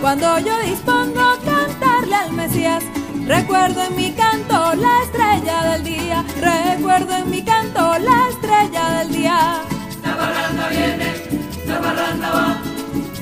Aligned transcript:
Cuando 0.00 0.38
yo 0.40 0.58
dispongo 0.64 1.20
cantarle 1.44 2.16
al 2.16 2.32
Mesías, 2.32 2.82
recuerdo 3.26 3.82
en 3.84 3.96
mi 3.96 4.12
canto 4.12 4.74
la 4.74 5.02
estrella 5.04 5.72
del 5.72 5.84
día, 5.84 6.24
recuerdo 6.40 7.14
en 7.14 7.30
mi 7.30 7.42
canto 7.42 7.98
la 7.98 8.28
estrella 8.30 8.98
del 8.98 9.12
día. 9.12 9.60
La 10.04 10.14
barranda 10.16 10.68
viene, 10.68 11.14
la 11.66 11.78
barranda 11.78 12.30
va, 12.30 12.62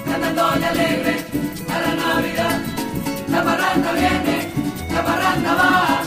cantándole 0.05 0.67
alegre 0.67 1.27
a 1.69 1.81
la 1.81 1.95
Navidad. 2.03 2.61
La 3.29 3.43
barranda 3.43 3.93
viene, 3.93 4.53
la 4.91 5.03
barranda 5.03 5.55
va, 5.55 6.03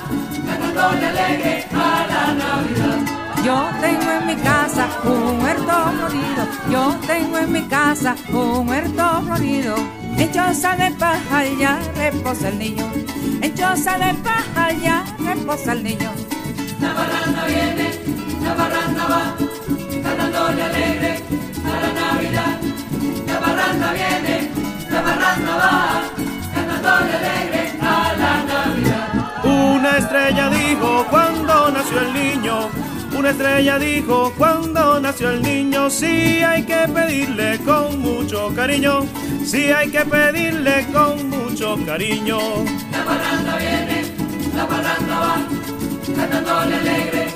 cantándole 0.45 1.05
alegre 1.08 1.66
a 1.72 2.05
la 2.12 2.34
Navidad. 2.34 2.98
Yo 3.44 3.70
tengo 3.80 4.12
en 4.12 4.25
mi 4.25 4.36
casa 4.38 4.88
un 5.03 5.41
huerto 5.44 5.73
florido, 5.98 6.48
yo 6.72 6.95
tengo 7.05 7.38
en 7.38 7.52
mi 7.52 7.62
casa 7.64 8.16
un 8.31 8.67
huerto 8.67 9.22
florido. 9.25 10.02
En 10.17 10.31
choza 10.31 10.76
de 10.76 10.91
paja 10.91 11.45
ya 11.59 11.80
reposa 11.95 12.49
el 12.49 12.59
niño, 12.59 12.85
en 13.41 13.53
choza 13.55 13.98
de 13.98 14.13
paja 14.16 14.72
ya 14.81 15.03
reposa 15.20 15.73
el 15.73 15.84
niño. 15.84 16.12
La 16.81 16.94
barranda 16.94 17.45
viene, 17.45 17.88
la 18.44 18.53
barranda 18.53 19.05
va, 19.08 19.36
cantándole 20.03 20.63
alegre 20.63 21.23
a 21.66 21.80
la 21.81 21.89
Navidad. 22.02 22.59
La 23.27 23.39
barranda 23.39 23.94
viene, 23.94 24.49
la 24.89 25.02
barranda 25.02 25.55
va, 25.55 26.03
cantándole 26.53 27.14
alegre 27.16 27.72
a 27.81 28.14
la 28.22 28.44
Navidad. 28.53 29.45
Una 29.45 29.97
estrella 29.97 30.50
dijo 30.50 31.06
cuando 31.09 31.72
nació 31.72 32.00
el 32.00 32.14
niño 32.14 32.83
una 33.23 33.31
estrella 33.31 33.79
dijo 33.79 34.33
cuando 34.38 34.99
nació 34.99 35.29
el 35.29 35.41
niño, 35.41 35.89
sí 35.89 36.43
hay 36.43 36.63
que 36.63 36.85
pedirle 36.93 37.57
con 37.59 38.02
mucho 38.02 38.53
cariño, 38.53 39.05
sí 39.45 39.71
hay 39.71 39.89
que 39.89 40.02
pedirle 40.02 40.85
con 40.91 41.29
mucho 41.29 41.77
cariño. 41.85 42.38
La 42.91 43.03
barranda 43.05 43.55
viene, 43.55 44.03
la 44.53 44.66
barranda 44.66 45.19
va, 45.21 45.38
cantándole 46.17 46.75
alegre 46.75 47.27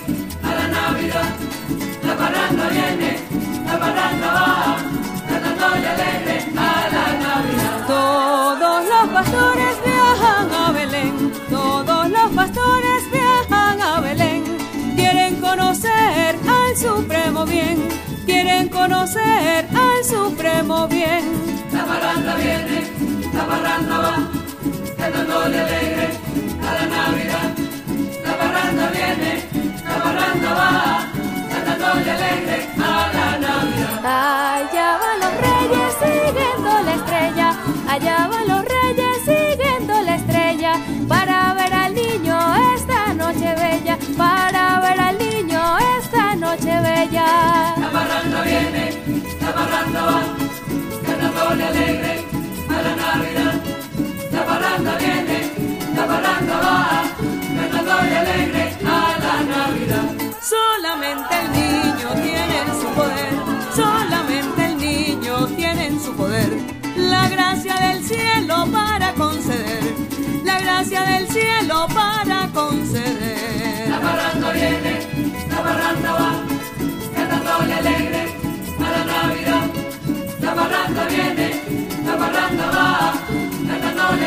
a 0.44 0.56
la 0.56 0.68
Navidad. 0.68 1.36
La 2.06 2.16
barranda 2.16 2.68
viene, 2.68 3.07
supremo 17.38 17.46
bien, 17.46 17.90
quieren 18.26 18.70
conocer 18.70 19.68
al 19.70 20.04
supremo 20.04 20.88
bien. 20.88 21.24
La 21.72 21.86
barranda 21.86 22.36
viene, 22.36 22.82
la 23.34 23.46
barranda 23.46 23.98
va, 24.00 24.18
cantándole 24.98 25.60
alegre 25.60 26.10
a 26.68 26.74
la 26.74 26.86
Navidad. 26.96 27.50
La 28.26 28.36
barranda 28.36 28.90
viene, 28.90 29.44
la 29.84 29.98
barranda 30.04 30.54
va, 30.54 31.06
cantándole 31.52 32.12
alegre 32.12 32.70
a 32.76 33.12
la 33.14 33.38
Navidad. 33.38 34.00
Allá 34.04 34.98
van 35.02 35.20
los 35.20 35.34
reyes 35.46 35.94
siguiendo 36.02 36.70
la 36.86 36.94
estrella, 36.96 37.56
allá 37.88 38.28
van 38.32 38.48
los 38.48 38.57
alegre 57.94 58.76
a 58.86 59.18
la 59.24 59.36
Navidad. 59.44 60.10
Solamente 60.42 61.36
el 61.42 61.52
niño 61.52 62.10
tiene 62.24 62.60
su 62.82 62.88
poder, 62.96 63.34
solamente 63.76 64.66
el 64.66 64.78
niño 64.78 65.48
tiene 65.56 66.00
su 66.00 66.14
poder. 66.16 66.50
La 66.96 67.30
gracia 67.30 67.76
del 67.76 68.04
cielo 68.04 68.66
para 68.72 69.14
conceder, 69.14 69.94
la 70.44 70.60
gracia 70.60 71.04
del 71.04 71.28
cielo 71.30 71.88
para 71.94 72.48
conceder. 72.54 73.90
La 73.90 74.00
barranda 74.00 74.52
viene 74.52 75.18
la 75.58 75.64
barranda 75.64 76.12
va, 76.14 76.44
cantándole 77.16 77.74
alegre 77.74 78.22
a 78.78 78.90
la 78.96 79.04
Navidad. 79.12 79.66
La 80.40 80.54
barranda 80.54 81.06
viene, 81.06 81.48
la 82.06 82.16
barranda 82.16 82.66
va, 82.76 83.14
cantándole 83.68 84.27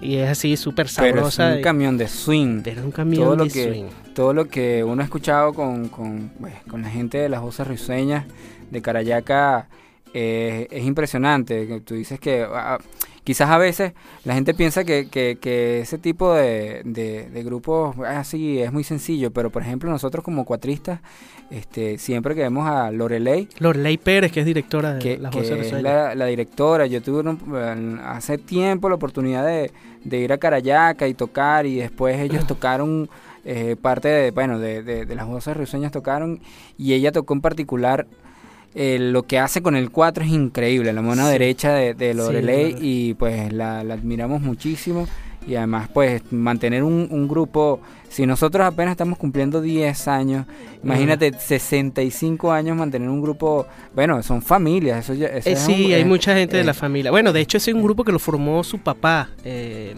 Y 0.00 0.18
es 0.18 0.28
así 0.28 0.56
súper 0.56 0.88
sabrosa. 0.88 1.42
Pero 1.42 1.50
es 1.50 1.56
un 1.56 1.62
camión 1.64 1.98
de 1.98 2.06
swing. 2.06 2.60
Pero 2.62 2.82
es 2.82 2.86
un 2.86 2.92
camión 2.92 3.24
todo 3.24 3.32
de 3.32 3.36
lo 3.38 3.50
que, 3.50 3.64
swing. 3.64 4.14
Todo 4.14 4.32
lo 4.32 4.44
que 4.46 4.84
uno 4.84 5.02
ha 5.02 5.04
escuchado 5.04 5.54
con, 5.54 5.88
con, 5.88 6.30
pues, 6.38 6.54
con 6.68 6.82
la 6.82 6.88
gente 6.88 7.18
de 7.18 7.28
las 7.28 7.40
voces 7.40 7.66
risueñas 7.66 8.26
de 8.70 8.80
Carayaca 8.80 9.66
eh, 10.14 10.68
es 10.70 10.84
impresionante. 10.84 11.80
Tú 11.80 11.96
dices 11.96 12.20
que, 12.20 12.46
ah, 12.48 12.78
quizás 13.26 13.50
a 13.50 13.58
veces 13.58 13.92
la 14.24 14.34
gente 14.34 14.54
piensa 14.54 14.84
que, 14.84 15.08
que, 15.10 15.36
que 15.40 15.80
ese 15.80 15.98
tipo 15.98 16.32
de, 16.32 16.82
de, 16.84 17.28
de 17.28 17.42
grupos 17.42 17.96
así 18.06 18.60
es 18.60 18.72
muy 18.72 18.84
sencillo, 18.84 19.32
pero 19.32 19.50
por 19.50 19.62
ejemplo 19.62 19.90
nosotros 19.90 20.24
como 20.24 20.44
cuatristas, 20.44 21.00
este, 21.50 21.98
siempre 21.98 22.36
que 22.36 22.42
vemos 22.42 22.68
a 22.68 22.92
Lorelei, 22.92 23.48
Lorelei 23.58 23.98
Pérez, 23.98 24.30
que 24.30 24.40
es 24.40 24.46
directora 24.46 24.94
de 24.94 24.98
que, 25.00 25.16
Voces 25.18 25.50
de 25.50 25.78
es 25.78 25.82
la, 25.82 26.14
la 26.14 26.26
directora. 26.26 26.86
Yo 26.86 27.02
tuve 27.02 27.28
un- 27.28 28.00
hace 28.04 28.38
tiempo 28.38 28.88
la 28.88 28.94
oportunidad 28.94 29.44
de, 29.44 29.72
de 30.04 30.18
ir 30.18 30.32
a 30.32 30.38
Carayaca 30.38 31.08
y 31.08 31.14
tocar 31.14 31.66
y 31.66 31.76
después 31.76 32.18
ellos 32.20 32.46
tocaron 32.48 33.08
eh, 33.44 33.74
parte 33.80 34.06
de, 34.08 34.30
bueno, 34.30 34.60
de, 34.60 34.82
de- 34.84 35.04
de 35.04 35.14
las 35.16 35.26
voces 35.26 35.56
risueñas 35.56 35.90
tocaron 35.90 36.40
y 36.78 36.92
ella 36.94 37.10
tocó 37.10 37.34
en 37.34 37.40
particular 37.40 38.06
eh, 38.78 38.98
lo 39.00 39.22
que 39.24 39.38
hace 39.38 39.62
con 39.62 39.74
el 39.74 39.90
4 39.90 40.22
es 40.24 40.30
increíble, 40.30 40.92
la 40.92 41.00
mano 41.02 41.24
Sí. 41.26 41.32
derecha 41.32 41.72
de, 41.72 41.94
de 41.94 42.12
Lorelei 42.14 42.76
y 42.80 43.14
pues 43.14 43.52
la, 43.52 43.82
la 43.82 43.94
admiramos 43.94 44.42
muchísimo 44.42 45.08
y 45.48 45.54
además 45.54 45.88
pues 45.92 46.22
mantener 46.30 46.82
un, 46.82 47.08
un 47.10 47.26
grupo, 47.28 47.80
si 48.10 48.26
nosotros 48.26 48.66
apenas 48.66 48.90
estamos 48.92 49.16
cumpliendo 49.16 49.60
10 49.62 50.08
años, 50.08 50.44
imagínate 50.84 51.32
65 51.32 52.52
años 52.52 52.76
mantener 52.76 53.08
un 53.08 53.22
grupo, 53.22 53.64
bueno, 53.94 54.22
son 54.22 54.42
familias, 54.42 55.04
eso 55.04 55.14
ya... 55.14 55.28
eso 55.28 55.48
Eh, 55.48 55.52
es 55.52 55.58
sí, 55.60 55.86
un- 55.86 55.92
hay 55.94 56.00
eh, 56.02 56.04
mucha 56.04 56.34
gente 56.34 56.56
de 56.56 56.62
eh, 56.62 56.66
la 56.66 56.74
familia. 56.74 57.10
Bueno, 57.12 57.32
de 57.32 57.40
hecho 57.40 57.56
ese 57.58 57.70
es 57.70 57.74
un 57.76 57.82
grupo 57.82 58.04
que 58.04 58.12
lo 58.12 58.18
formó 58.18 58.62
su 58.64 58.78
papá, 58.80 59.30
eh, 59.44 59.94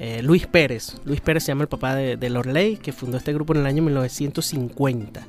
eh, 0.00 0.22
Luis 0.22 0.46
Pérez. 0.46 0.96
Luis 1.04 1.20
Pérez 1.20 1.44
se 1.44 1.48
llama 1.52 1.62
el 1.62 1.68
papá 1.68 1.94
de, 1.94 2.16
de 2.16 2.28
Lorelei, 2.30 2.76
que 2.76 2.90
fundó 2.92 3.16
este 3.16 3.32
grupo 3.32 3.54
en 3.54 3.60
el 3.60 3.66
año 3.66 3.82
1950. 3.82 5.26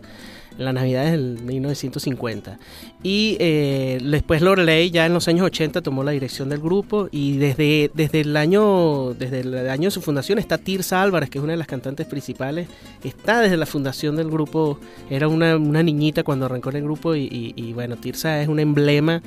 La 0.57 0.73
Navidad 0.73 1.05
del 1.11 1.39
1950. 1.43 2.59
Y 3.03 3.37
eh, 3.39 3.99
después 4.03 4.41
Lorelei 4.41 4.91
ya 4.91 5.05
en 5.05 5.13
los 5.13 5.27
años 5.27 5.45
80 5.45 5.81
tomó 5.81 6.03
la 6.03 6.11
dirección 6.11 6.49
del 6.49 6.59
grupo 6.59 7.07
y 7.11 7.37
desde, 7.37 7.89
desde 7.93 8.21
el 8.21 8.37
año 8.37 9.13
desde 9.13 9.39
el 9.41 9.69
año 9.69 9.85
de 9.87 9.91
su 9.91 10.01
fundación 10.01 10.37
está 10.39 10.57
Tirsa 10.57 11.01
Álvarez, 11.01 11.29
que 11.29 11.37
es 11.39 11.43
una 11.43 11.53
de 11.53 11.57
las 11.57 11.67
cantantes 11.67 12.05
principales. 12.05 12.67
Está 13.03 13.39
desde 13.41 13.57
la 13.57 13.65
fundación 13.65 14.15
del 14.15 14.29
grupo. 14.29 14.79
Era 15.09 15.27
una, 15.27 15.57
una 15.57 15.81
niñita 15.83 16.23
cuando 16.23 16.45
arrancó 16.45 16.69
en 16.69 16.75
el 16.77 16.83
grupo 16.83 17.15
y, 17.15 17.21
y- 17.23 17.53
y, 17.55 17.73
bueno, 17.73 17.95
Tirsa 17.97 18.41
es 18.41 18.47
un 18.47 18.59
emblema 18.59 19.21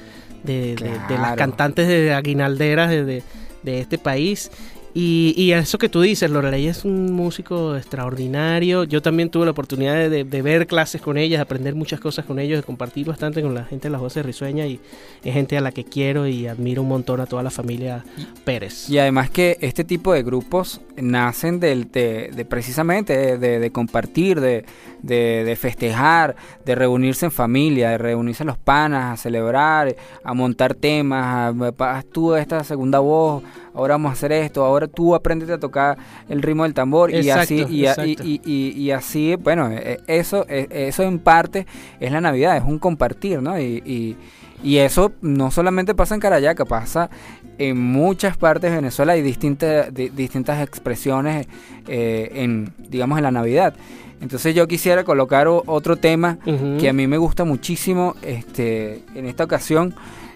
de, 0.44 0.76
de- 0.76 0.98
de 1.08 1.18
las 1.18 1.34
cantantes 1.36 1.88
de 1.88 2.12
aguinalderas 2.12 2.90
de, 2.90 3.04
de- 3.04 3.22
de 3.62 3.80
este 3.80 3.98
país. 3.98 4.50
Y, 4.96 5.34
y 5.36 5.50
eso 5.52 5.76
que 5.76 5.88
tú 5.88 6.02
dices, 6.02 6.30
Lorelei 6.30 6.68
es 6.68 6.84
un 6.84 7.12
músico 7.12 7.76
extraordinario. 7.76 8.84
Yo 8.84 9.02
también 9.02 9.28
tuve 9.28 9.44
la 9.44 9.50
oportunidad 9.50 10.08
de, 10.08 10.42
ver 10.42 10.68
clases 10.68 11.00
con 11.02 11.18
ellas, 11.18 11.38
de 11.38 11.42
aprender 11.42 11.74
muchas 11.74 11.98
cosas 11.98 12.24
con 12.24 12.38
ellos, 12.38 12.60
de 12.60 12.62
compartir 12.62 13.04
bastante 13.06 13.42
con 13.42 13.54
la 13.54 13.64
gente 13.64 13.88
de 13.88 13.92
las 13.92 14.00
voces 14.00 14.24
risueñas 14.24 14.68
y 14.68 14.78
es 15.24 15.34
gente 15.34 15.56
a 15.56 15.60
la 15.60 15.72
que 15.72 15.82
quiero 15.82 16.28
y 16.28 16.46
admiro 16.46 16.82
un 16.82 16.88
montón 16.88 17.20
a 17.20 17.26
toda 17.26 17.42
la 17.42 17.50
familia 17.50 18.04
Pérez. 18.44 18.88
Y 18.88 18.98
además 18.98 19.30
que 19.30 19.58
este 19.60 19.82
tipo 19.82 20.12
de 20.12 20.22
grupos 20.22 20.80
nacen 20.96 21.58
del, 21.58 21.90
de, 21.90 22.30
de 22.32 22.44
precisamente 22.44 23.36
de, 23.36 23.70
compartir, 23.72 24.40
de, 24.40 24.64
de- 25.02 25.56
festejar, 25.60 26.36
de 26.64 26.74
reunirse 26.76 27.26
en 27.26 27.32
familia, 27.32 27.90
de 27.90 27.98
reunirse 27.98 28.44
los 28.44 28.58
panas, 28.58 29.14
a 29.14 29.22
celebrar, 29.22 29.96
a 30.22 30.34
montar 30.34 30.74
temas, 30.74 31.52
a, 31.52 31.96
haz 31.96 32.04
tú 32.06 32.34
esta 32.36 32.62
segunda 32.62 33.00
voz, 33.00 33.42
ahora 33.74 33.94
vamos 33.94 34.10
a 34.10 34.12
hacer 34.12 34.32
esto, 34.32 34.64
ahora 34.64 34.86
tú 34.86 35.14
aprendes 35.14 35.50
a 35.50 35.58
tocar 35.58 35.98
el 36.28 36.40
ritmo 36.42 36.62
del 36.62 36.74
tambor 36.74 37.10
y 37.10 37.28
así 37.42 37.54
y, 37.70 37.86
a- 37.86 37.94
y- 38.06 38.16
y- 38.24 38.40
y- 38.44 38.80
y 38.82 38.90
así, 38.92 39.34
bueno, 39.36 39.68
eh, 39.70 39.98
eso, 40.06 40.46
eh, 40.48 40.66
eso 40.70 41.02
en 41.02 41.18
parte 41.18 41.66
es 42.00 42.12
la 42.12 42.20
Navidad, 42.20 42.56
es 42.56 42.62
un 42.64 42.78
compartir, 42.78 43.42
¿no? 43.42 43.58
Y, 43.58 43.82
y- 43.84 44.16
y 44.62 44.78
eso 44.78 45.12
no 45.20 45.50
solamente 45.50 45.94
pasa 45.94 46.14
en 46.14 46.20
Carayaca, 46.20 46.64
pasa 46.64 47.10
en 47.58 47.78
muchas 47.78 48.36
partes 48.38 48.70
de 48.70 48.76
Venezuela 48.76 49.12
hay 49.12 49.20
distintas, 49.22 49.92
di- 49.92 50.08
distintas 50.08 50.62
expresiones 50.62 51.46
eh, 51.86 52.30
en, 52.34 52.72
digamos, 52.88 53.18
en 53.18 53.24
la 53.24 53.30
Navidad. 53.30 53.74
Entonces 54.22 54.54
yo 54.54 54.66
quisiera 54.66 55.04
colocar 55.04 55.48
otro 55.48 55.96
tema 55.96 56.38
que 56.78 56.88
a 56.88 56.92
mí 56.94 57.06
me 57.06 57.18
gusta 57.18 57.44
muchísimo 57.44 58.14
este, 58.22 59.02
en 59.14 59.26
esta 59.26 59.44
ocasión 59.44 59.94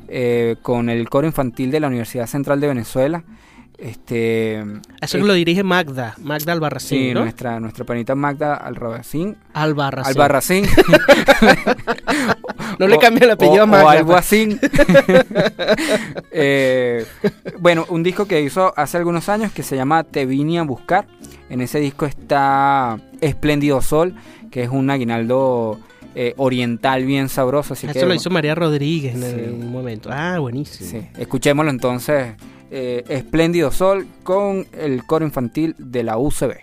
eh, 0.09 0.57
con 0.63 0.89
el 0.89 1.09
coro 1.09 1.27
infantil 1.27 1.71
de 1.71 1.81
la 1.81 1.87
Universidad 1.89 2.27
Central 2.27 2.61
de 2.61 2.67
Venezuela. 2.69 3.25
Este, 3.77 4.59
Eso 5.01 5.19
eh, 5.19 5.21
lo 5.23 5.35
dirige 5.35 5.63
Magda, 5.63 6.15
Magda 6.21 6.53
Albarracín, 6.53 6.99
sí, 6.99 7.15
¿no? 7.15 7.21
nuestra, 7.21 7.61
nuestra 7.61 7.85
panita 7.85 8.17
Magda 8.17 8.55
Albarracín. 8.57 9.37
Albarracín. 9.55 10.11
Albarracín. 10.11 10.65
No 12.79 12.87
le 12.87 12.99
cambie 12.99 13.25
el 13.25 13.31
apellido 13.33 13.61
o- 13.61 13.63
a 13.63 13.67
Magda. 13.67 13.85
O 13.87 13.89
algo 13.89 14.15
así. 14.17 14.59
Eh, 16.31 17.05
bueno, 17.59 17.85
un 17.89 18.03
disco 18.03 18.27
que 18.27 18.41
hizo 18.43 18.73
hace 18.77 18.97
algunos 18.97 19.29
años 19.29 19.51
que 19.53 19.63
se 19.63 19.77
llama 19.77 20.05
Te 20.05 20.27
vine 20.27 20.59
a 20.59 20.63
buscar. 20.63 21.07
En 21.49 21.61
ese 21.61 21.81
disco 21.81 22.07
está 22.07 22.99
Espléndido 23.21 23.81
Sol, 23.83 24.15
que 24.51 24.63
es 24.63 24.69
un 24.71 24.91
aguinaldo 24.91 25.81
eh, 26.21 26.35
oriental 26.37 27.05
bien 27.05 27.29
sabroso. 27.29 27.75
Así 27.75 27.87
Eso 27.87 28.01
que, 28.01 28.07
lo 28.07 28.13
hizo 28.13 28.29
María 28.29 28.57
Rodríguez 28.57 29.15
en 29.15 29.23
Sí. 29.23 29.51
un 29.53 29.71
momento. 29.71 30.09
Ah, 30.13 30.39
buenísimo. 30.41 30.91
sí, 30.91 31.07
escuchémoslo 31.17 31.71
entonces. 31.71 32.35
eh, 32.73 33.05
Espléndido 33.09 33.71
Sol 33.71 34.07
con 34.25 34.67
el 34.73 35.05
coro 35.07 35.25
infantil 35.25 35.75
de 35.79 36.03
la 36.03 36.19
UCB. 36.19 36.57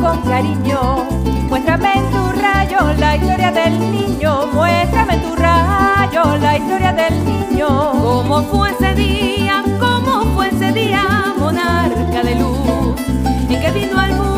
Con 0.00 0.22
cariño. 0.22 1.04
Muéstrame 1.48 1.92
tu 2.10 2.40
rayo 2.40 2.78
la 2.98 3.16
historia 3.16 3.50
del 3.52 3.78
niño. 3.92 4.46
Muéstrame 4.52 5.14
en 5.14 5.22
tu 5.22 5.36
rayo 5.36 6.36
la 6.40 6.56
historia 6.56 6.92
del 6.92 7.24
niño. 7.24 7.68
¿Cómo 8.02 8.42
fue 8.44 8.70
ese 8.70 8.94
día? 8.94 9.62
¿Cómo 9.78 10.24
fue 10.34 10.48
ese 10.48 10.72
día, 10.72 11.34
monarca 11.38 12.22
de 12.22 12.34
luz? 12.36 13.00
¿En 13.48 13.60
que 13.60 13.70
vino 13.72 13.98
al 13.98 14.14
mundo 14.14 14.29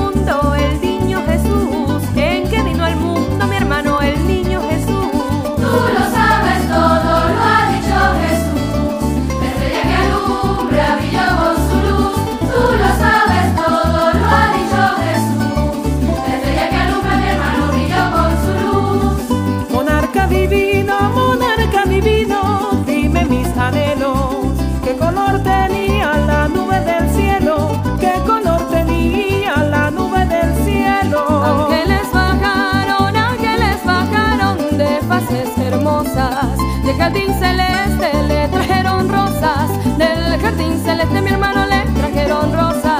Del 36.93 37.01
jardín 37.01 37.35
celeste 37.41 38.23
le 38.29 38.49
trajeron 38.49 39.09
rosas. 39.09 39.71
Del 39.97 40.39
jardín 40.39 40.79
celeste 40.85 41.23
mi 41.23 41.31
hermano 41.31 41.65
le 41.65 41.91
trajeron 41.93 42.53
rosas. 42.53 42.92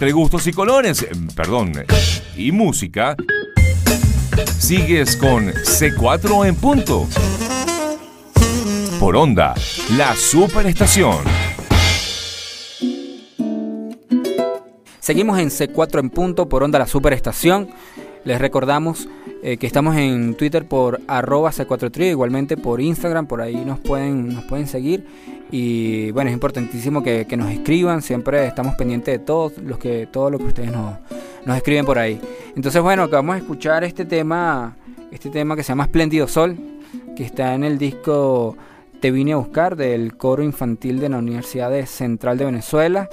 Entre 0.00 0.12
gustos 0.12 0.46
y 0.46 0.52
colores, 0.52 1.02
eh, 1.02 1.10
perdón, 1.34 1.72
y 2.36 2.52
música, 2.52 3.16
sigues 4.56 5.16
con 5.16 5.48
C4 5.48 6.46
en 6.46 6.54
punto. 6.54 7.08
Por 9.00 9.16
onda, 9.16 9.54
la 9.96 10.14
superestación. 10.14 11.16
Seguimos 15.00 15.40
en 15.40 15.48
C4 15.48 15.98
en 15.98 16.10
punto 16.10 16.48
por 16.48 16.62
onda 16.62 16.78
la 16.78 16.86
superestación. 16.86 17.68
Les 18.22 18.40
recordamos 18.40 19.08
eh, 19.42 19.56
que 19.56 19.66
estamos 19.66 19.96
en 19.96 20.36
Twitter 20.36 20.64
por 20.64 21.00
arroba 21.08 21.50
C4 21.50 21.90
Trio, 21.90 22.10
igualmente 22.10 22.56
por 22.56 22.80
Instagram, 22.80 23.26
por 23.26 23.40
ahí 23.40 23.56
nos 23.64 23.80
pueden, 23.80 24.28
nos 24.32 24.44
pueden 24.44 24.68
seguir. 24.68 25.04
Y 25.50 26.10
bueno, 26.10 26.28
es 26.30 26.34
importantísimo 26.34 27.02
que, 27.02 27.26
que 27.26 27.36
nos 27.36 27.50
escriban, 27.50 28.02
siempre 28.02 28.46
estamos 28.46 28.74
pendientes 28.74 29.18
de 29.18 29.24
todos 29.24 29.56
los 29.58 29.78
que, 29.78 30.06
todo 30.06 30.30
lo 30.30 30.38
que 30.38 30.44
ustedes 30.44 30.70
nos, 30.70 30.96
nos 31.46 31.56
escriben 31.56 31.84
por 31.86 31.98
ahí. 31.98 32.20
Entonces 32.54 32.82
bueno, 32.82 33.04
acabamos 33.04 33.36
de 33.36 33.40
escuchar 33.42 33.82
este 33.84 34.04
tema, 34.04 34.76
este 35.10 35.30
tema 35.30 35.56
que 35.56 35.62
se 35.62 35.68
llama 35.70 35.84
Espléndido 35.84 36.28
Sol, 36.28 36.56
que 37.16 37.24
está 37.24 37.54
en 37.54 37.64
el 37.64 37.78
disco 37.78 38.56
Te 39.00 39.10
vine 39.10 39.32
a 39.32 39.36
buscar 39.36 39.74
del 39.76 40.16
coro 40.16 40.42
infantil 40.42 41.00
de 41.00 41.08
la 41.08 41.18
Universidad 41.18 41.70
de 41.70 41.86
Central 41.86 42.36
de 42.36 42.44
Venezuela. 42.44 43.08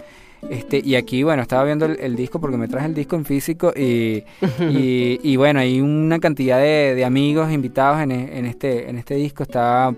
Este, 0.49 0.79
y 0.83 0.93
aquí, 0.95 1.23
bueno, 1.23 1.41
estaba 1.41 1.63
viendo 1.63 1.85
el, 1.85 1.97
el 1.99 2.15
disco 2.15 2.39
porque 2.39 2.57
me 2.57 2.67
traje 2.67 2.85
el 2.85 2.93
disco 2.93 3.15
en 3.15 3.25
físico 3.25 3.73
y, 3.75 4.23
y, 4.69 5.19
y 5.23 5.35
bueno, 5.37 5.59
hay 5.59 5.81
una 5.81 6.19
cantidad 6.19 6.59
de, 6.59 6.93
de 6.95 7.03
amigos 7.05 7.51
invitados 7.51 8.01
en, 8.01 8.11
e- 8.11 8.37
en 8.37 8.45
este, 8.45 8.89
en 8.89 8.97
este 8.97 9.15
disco. 9.15 9.41
Está 9.43 9.95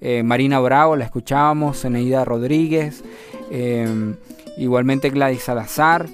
eh, 0.00 0.22
Marina 0.22 0.58
Bravo, 0.60 0.96
la 0.96 1.04
escuchábamos, 1.04 1.80
Zeneida 1.82 2.24
Rodríguez, 2.24 3.02
eh, 3.50 4.14
igualmente 4.58 5.10
Gladys 5.10 5.42
Salazar. 5.42 6.06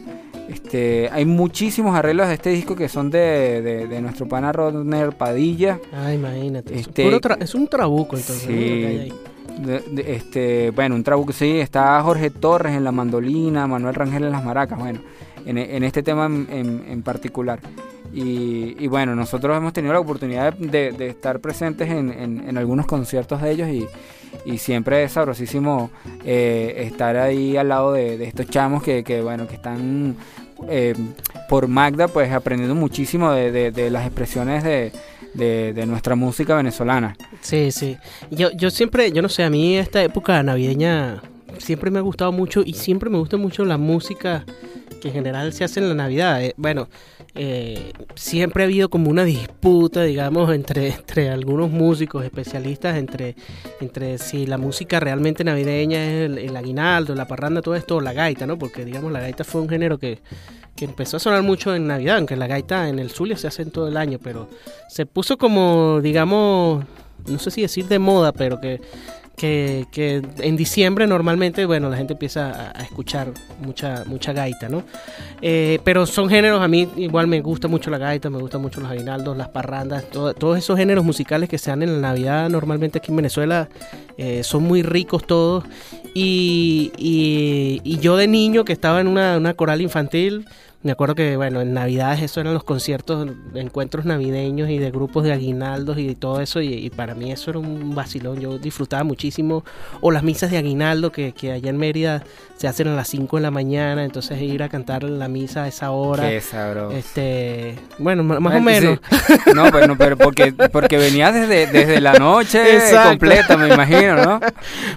Este, 0.49 1.09
hay 1.13 1.25
muchísimos 1.25 1.95
arreglos 1.97 2.29
de 2.29 2.35
este 2.35 2.51
disco 2.51 2.75
que 2.77 2.89
son 2.89 3.11
de, 3.11 3.63
de, 3.63 3.87
de 3.87 4.01
nuestro 4.03 4.27
pana 4.29 4.53
Rodner 4.53 5.13
Padilla. 5.17 5.79
Ah, 5.95 6.13
imagínate. 6.13 6.75
es 6.75 6.89
Este- 6.89 7.09
es 7.41 7.55
un 7.55 7.69
trabuco 7.69 8.17
entonces. 8.17 8.43
Sí. 8.47 9.13
de- 9.63 10.15
este, 10.15 10.71
bueno, 10.71 10.95
un 10.95 11.05
trabuco, 11.05 11.33
sí, 11.33 11.59
está 11.61 12.03
Jorge 12.03 12.31
Torres 12.31 12.75
en 12.75 12.85
la 12.85 12.91
mandolina, 12.93 13.67
Manuel 13.67 13.95
Rangel 13.95 14.25
en 14.25 14.33
las 14.33 14.45
maracas, 14.45 14.79
bueno, 14.79 15.01
en, 15.47 15.59
en 15.59 15.85
este 15.85 16.03
tema 16.03 16.27
en, 16.27 16.47
en- 16.51 16.85
en 16.89 17.03
particular. 17.03 17.61
Y, 18.13 18.77
y 18.79 18.87
bueno, 18.89 19.15
nosotros 19.17 19.57
hemos 19.57 19.73
tenido 19.73 19.95
la 19.95 20.01
oportunidad 20.01 20.53
de, 20.55 20.89
estar 21.09 21.41
presentes 21.41 21.89
en, 21.91 22.11
en- 22.13 22.59
algunos 22.59 22.87
conciertos 22.87 23.41
de 23.41 23.51
ellos 23.51 23.69
y, 23.69 23.87
y 24.45 24.59
siempre 24.59 25.03
es 25.05 25.13
sabrosísimo 25.13 25.91
eh, 26.25 26.75
estar 26.87 27.17
ahí 27.17 27.57
al 27.57 27.69
lado 27.69 27.93
de, 27.93 28.23
estos 28.25 28.47
chamos 28.49 28.83
que, 28.83 29.03
que, 29.03 29.23
bueno, 29.23 29.49
que 29.49 29.55
están 29.55 30.17
eh, 30.69 30.95
por 31.49 31.69
Magda, 31.69 32.07
pues 32.09 32.31
aprendiendo 32.33 32.75
muchísimo 32.75 33.33
de 33.33 33.91
las 33.91 34.05
expresiones 34.07 34.63
de, 34.63 34.93
de- 35.35 35.73
de 35.73 35.87
nuestra 35.87 36.15
música 36.15 36.55
venezolana. 36.55 37.17
Sí, 37.41 37.73
sí. 37.73 37.97
Yo, 38.31 38.51
yo 38.53 38.71
siempre, 38.71 39.11
yo 39.13 39.23
no 39.23 39.29
sé, 39.31 39.43
a 39.43 39.51
mí 39.51 39.77
esta 39.79 40.03
época 40.03 40.43
navideña 40.43 41.23
siempre 41.59 41.91
me 41.91 41.99
ha 41.99 42.03
gustado 42.03 42.33
mucho 42.33 42.63
y 42.65 42.75
siempre 42.75 43.11
me 43.11 43.19
gusta 43.19 43.37
mucho 43.37 43.65
la 43.65 43.79
música 43.79 44.45
que 45.01 45.09
en 45.09 45.15
general 45.15 45.53
se 45.53 45.65
hace 45.65 45.81
en 45.81 45.89
la 45.89 45.95
Navidad. 45.95 46.43
Eh, 46.43 46.55
bueno, 46.57 46.89
eh, 47.35 47.93
siempre 48.15 48.63
ha 48.63 48.67
habido 48.67 48.89
como 48.89 49.11
una 49.11 49.25
disputa, 49.25 50.03
digamos, 50.03 50.53
entre, 50.55 50.89
entre 50.89 51.31
algunos 51.31 51.71
músicos 51.71 52.25
especialistas, 52.25 52.97
entre, 52.97 53.35
entre 53.81 54.19
si 54.19 54.47
la 54.47 54.59
música 54.59 55.01
realmente 55.01 55.45
navideña 55.45 56.05
es 56.05 56.31
el, 56.31 56.57
aguinaldo, 56.57 57.15
la 57.15 57.27
parranda, 57.27 57.63
todo 57.63 57.75
esto, 57.75 57.97
o 57.97 58.01
la 58.01 58.13
gaita, 58.13 58.47
¿no? 58.47 58.59
Porque, 58.59 58.85
digamos, 58.85 59.11
la 59.13 59.21
gaita 59.21 59.45
fue 59.45 59.61
un 59.61 59.69
género 59.69 59.99
que, 59.99 60.21
que 60.77 60.85
empezó 60.85 61.17
a 61.17 61.21
sonar 61.21 61.43
mucho 61.43 61.75
en 61.75 61.87
Navidad, 61.87 62.19
aunque 62.19 62.37
la 62.37 62.47
gaita 62.47 62.89
en 62.89 62.99
el 62.99 63.11
Zulia 63.11 63.37
se 63.37 63.49
hace 63.49 63.63
en 63.63 63.71
todo 63.71 63.89
el 63.89 63.97
año, 63.97 64.19
pero 64.23 64.49
se 64.89 65.07
puso 65.07 65.39
como, 65.39 66.01
digamos, 66.03 66.85
no 67.27 67.39
sé 67.39 67.51
si 67.51 67.63
decir 67.63 67.87
de 67.89 67.99
moda, 67.99 68.33
pero 68.33 68.61
que, 68.61 68.81
que, 69.37 69.87
que 69.91 70.23
en 70.39 70.57
diciembre 70.57 71.07
normalmente, 71.07 71.65
bueno, 71.67 71.89
la 71.89 71.97
gente 71.97 72.13
empieza 72.13 72.73
a, 72.79 72.83
escuchar 72.83 73.33
mucha, 73.65 74.05
mucha 74.07 74.33
gaita, 74.33 74.69
¿no? 74.69 74.83
Eh, 75.41 75.79
pero 75.85 76.07
son 76.07 76.29
géneros, 76.29 76.61
a 76.61 76.69
mí 76.69 76.89
igual 76.97 77.27
me 77.27 77.41
gusta 77.41 77.67
mucho 77.67 77.91
la 77.91 77.99
gaita, 77.99 78.29
me 78.31 78.39
gustan 78.39 78.61
mucho 78.61 78.81
los 78.81 78.91
aguinaldos, 78.91 79.37
las 79.37 79.49
parrandas, 79.49 80.05
todo- 80.11 80.35
todos 80.35 80.59
esos 80.59 80.77
géneros 80.79 81.05
musicales 81.05 81.49
que 81.49 81.59
se 81.59 81.71
dan 81.71 81.83
en 81.83 81.93
la 81.95 82.09
Navidad 82.09 82.49
normalmente 82.51 82.99
aquí 82.99 83.11
en 83.11 83.17
Venezuela 83.17 83.69
eh, 84.19 84.43
son 84.45 84.65
muy 84.65 84.83
ricos 84.83 85.27
todos. 85.27 85.65
Y, 86.15 86.93
y- 86.99 87.81
y 87.85 87.99
yo 87.99 88.17
de 88.17 88.29
niño 88.29 88.65
que 88.65 88.75
estaba 88.75 89.01
en 89.01 89.07
una, 89.07 89.39
una 89.39 89.55
coral 89.55 89.81
infantil, 89.81 90.47
me 90.83 90.93
acuerdo 90.93 91.15
que, 91.15 91.37
bueno, 91.37 91.61
en 91.61 91.73
Navidades 91.75 92.23
eso 92.23 92.41
eran 92.41 92.55
los 92.55 92.65
conciertos, 92.65 93.29
encuentros 93.55 94.05
navideños 94.05 94.69
y 94.71 94.79
de 94.79 94.91
grupos 94.91 95.25
de 95.25 95.33
aguinaldos 95.33 95.99
y 95.99 96.15
todo 96.15 96.41
eso, 96.41 96.61
y, 96.61 96.73
y 96.75 96.91
para 96.91 97.15
mí 97.15 97.31
eso 97.31 97.51
era 97.51 97.59
un 97.61 97.95
vacilón, 97.95 98.41
yo 98.41 98.59
disfrutaba 98.59 99.05
muchísimo. 99.05 99.65
O 100.01 100.11
las 100.11 100.23
misas 100.23 100.51
de 100.51 100.59
aguinaldo 100.59 101.13
que, 101.13 101.33
que 101.33 101.53
allá 101.53 101.71
en 101.71 101.77
Mérida 101.77 102.25
se 102.57 102.67
hacen 102.69 102.89
a 102.89 102.95
las 102.97 103.09
5 103.09 103.37
de 103.37 103.43
la 103.43 103.51
mañana, 103.51 104.05
entonces 104.05 104.41
ir 104.41 104.63
a 104.63 104.69
cantar 104.69 105.03
la 105.05 105.29
misa 105.29 105.65
a 105.65 105.69
esa 105.69 105.91
hora. 105.93 106.29
Qué 106.29 106.41
sabroso. 106.41 106.97
Este, 106.97 107.75
bueno, 107.99 108.23
más 108.25 108.39
o 108.39 108.41
Bueno, 108.43 108.61
menos. 108.61 108.99
sí. 109.27 109.35
No, 109.55 109.71
bueno, 109.71 109.97
pero 109.99 110.17
porque, 110.17 110.53
porque 110.73 110.97
venías 110.99 111.35
desde, 111.35 111.67
desde 111.67 112.01
la 112.01 112.15
noche 112.15 112.61
Exacto. 112.77 113.11
completa, 113.11 113.57
me 113.57 113.69
imagino, 113.69 114.17
¿no? 114.17 114.41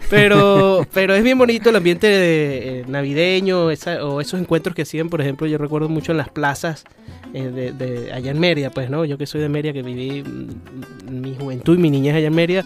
Pero, 0.09 0.85
pero 0.93 1.15
es 1.15 1.23
bien 1.23 1.37
bonito 1.37 1.69
el 1.69 1.75
ambiente 1.75 2.07
de- 2.07 2.79
eh, 2.81 2.85
navideño 2.87 3.71
esa- 3.71 4.03
o 4.05 4.21
esos 4.21 4.39
encuentros 4.39 4.75
que 4.75 4.83
hacían, 4.83 5.09
por 5.09 5.21
ejemplo, 5.21 5.47
yo 5.47 5.57
recuerdo 5.57 5.74
mucho 5.81 6.11
en 6.11 6.17
las 6.17 6.29
plazas 6.29 6.85
eh, 7.33 7.49
de, 7.49 7.71
de 7.71 8.11
allá 8.13 8.31
en 8.31 8.39
Mérida, 8.39 8.69
pues, 8.69 8.89
¿no? 8.89 9.05
Yo 9.05 9.17
que 9.17 9.25
soy 9.25 9.41
de 9.41 9.49
Mérida, 9.49 9.73
que 9.73 9.83
viví 9.83 10.23
mm, 10.23 11.21
mi 11.21 11.35
juventud 11.35 11.77
y 11.77 11.81
mi 11.81 11.89
niñez 11.89 12.15
allá 12.15 12.27
en 12.27 12.35
Mérida, 12.35 12.65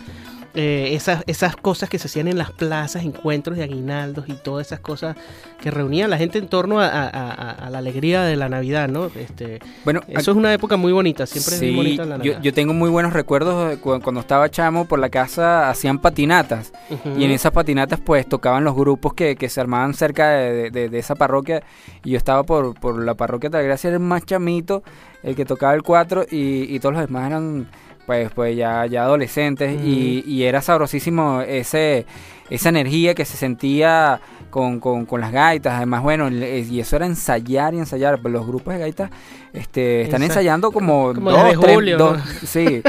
eh, 0.56 0.90
esas, 0.94 1.24
esas 1.28 1.56
cosas 1.56 1.90
que 1.90 2.00
se 2.00 2.08
hacían 2.08 2.28
en 2.28 2.38
las 2.38 2.52
plazas, 2.52 3.04
encuentros 3.04 3.58
de 3.58 3.64
aguinaldos 3.64 4.28
y 4.30 4.34
todas 4.34 4.66
esas 4.68 4.80
cosas 4.80 5.16
que 5.62 5.70
reunían 5.72 6.06
a 6.06 6.10
la 6.10 6.18
gente 6.18 6.38
en 6.40 6.48
torno 6.48 6.80
a, 6.80 6.88
a- 6.88 7.08
a- 7.10 7.52
a 7.52 7.70
la 7.70 7.78
alegría 7.78 8.24
de 8.24 8.36
la 8.36 8.50
Navidad, 8.50 8.88
¿no? 8.90 9.08
Este, 9.16 9.60
Bueno, 9.86 10.02
eso 10.08 10.32
es 10.32 10.38
una 10.38 10.54
época 10.54 10.76
muy 10.78 10.92
bonita, 10.92 11.26
siempre 11.26 11.56
es 11.56 11.62
muy 11.62 11.76
bonita 11.76 12.06
la 12.06 12.18
Navidad. 12.18 12.38
yo, 12.38 12.42
yo 12.42 12.54
tengo 12.54 12.74
muy 12.74 12.90
buenos 12.90 13.14
recuerdos 13.14 13.70
de 13.70 13.78
cuando 13.78 14.20
estaba 14.22 14.50
chamo 14.50 14.86
por 14.86 15.00
la 15.00 15.10
casa 15.10 15.70
hacían 15.70 16.00
patinatas 16.00 16.72
y 17.18 17.24
en 17.26 17.32
esas 17.32 17.52
patinatas 17.52 18.00
pues 18.00 18.28
tocaban 18.28 18.64
los 18.64 18.76
grupos 18.76 19.14
que, 19.14 19.36
que 19.36 19.50
se 19.50 19.62
armaban 19.62 19.94
cerca 19.94 20.30
de, 20.30 20.72
de- 20.72 20.90
de 20.90 21.00
esa 21.00 21.16
parroquia 21.16 21.62
y 22.04 22.12
yo 22.12 22.18
estaba 22.18 22.44
por, 22.44 22.74
por 22.80 23.02
la 23.04 23.14
parroquia 23.16 23.50
de 23.50 23.58
Altagracia, 23.58 23.90
era 23.90 23.98
el 23.98 24.04
más 24.04 24.26
chamito, 24.26 24.84
el 25.24 25.36
que 25.36 25.46
tocaba 25.46 25.74
el 25.74 25.84
4 25.84 26.26
y, 26.32 26.74
y 26.74 26.80
todos 26.80 26.96
los 26.96 27.06
demás 27.06 27.28
eran 27.28 27.68
pues 28.10 28.32
pues 28.34 28.58
ya, 28.58 28.88
ya 28.88 29.04
adolescentes 29.04 29.80
y, 29.86 30.24
y 30.26 30.42
era 30.42 30.64
sabrosísimo 30.64 31.42
ese 31.42 32.08
esa 32.50 32.70
energía 32.70 33.14
que 33.14 33.24
se 33.24 33.38
sentía 33.38 34.20
con, 34.50 34.80
con, 34.80 35.06
con 35.06 35.22
las 35.22 35.32
gaitas, 35.32 35.74
además 35.76 36.04
bueno, 36.04 36.28
eh, 36.30 36.66
y 36.70 36.80
eso 36.80 36.96
era 36.96 37.06
ensayar 37.06 37.74
y 37.74 37.80
ensayar, 37.80 38.18
pero 38.22 38.30
los 38.30 38.48
grupos 38.48 38.74
de 38.74 38.80
gaitas 38.80 39.10
este, 39.54 40.02
están 40.02 40.22
Exacto. 40.22 40.40
ensayando 40.40 40.72
como, 40.72 41.14
Como 41.14 41.32
dos, 41.32 41.60
tres, 41.60 41.74
julio, 41.76 41.98
dos- 41.98 42.18
¿no? 42.18 42.24
sí, 42.48 42.82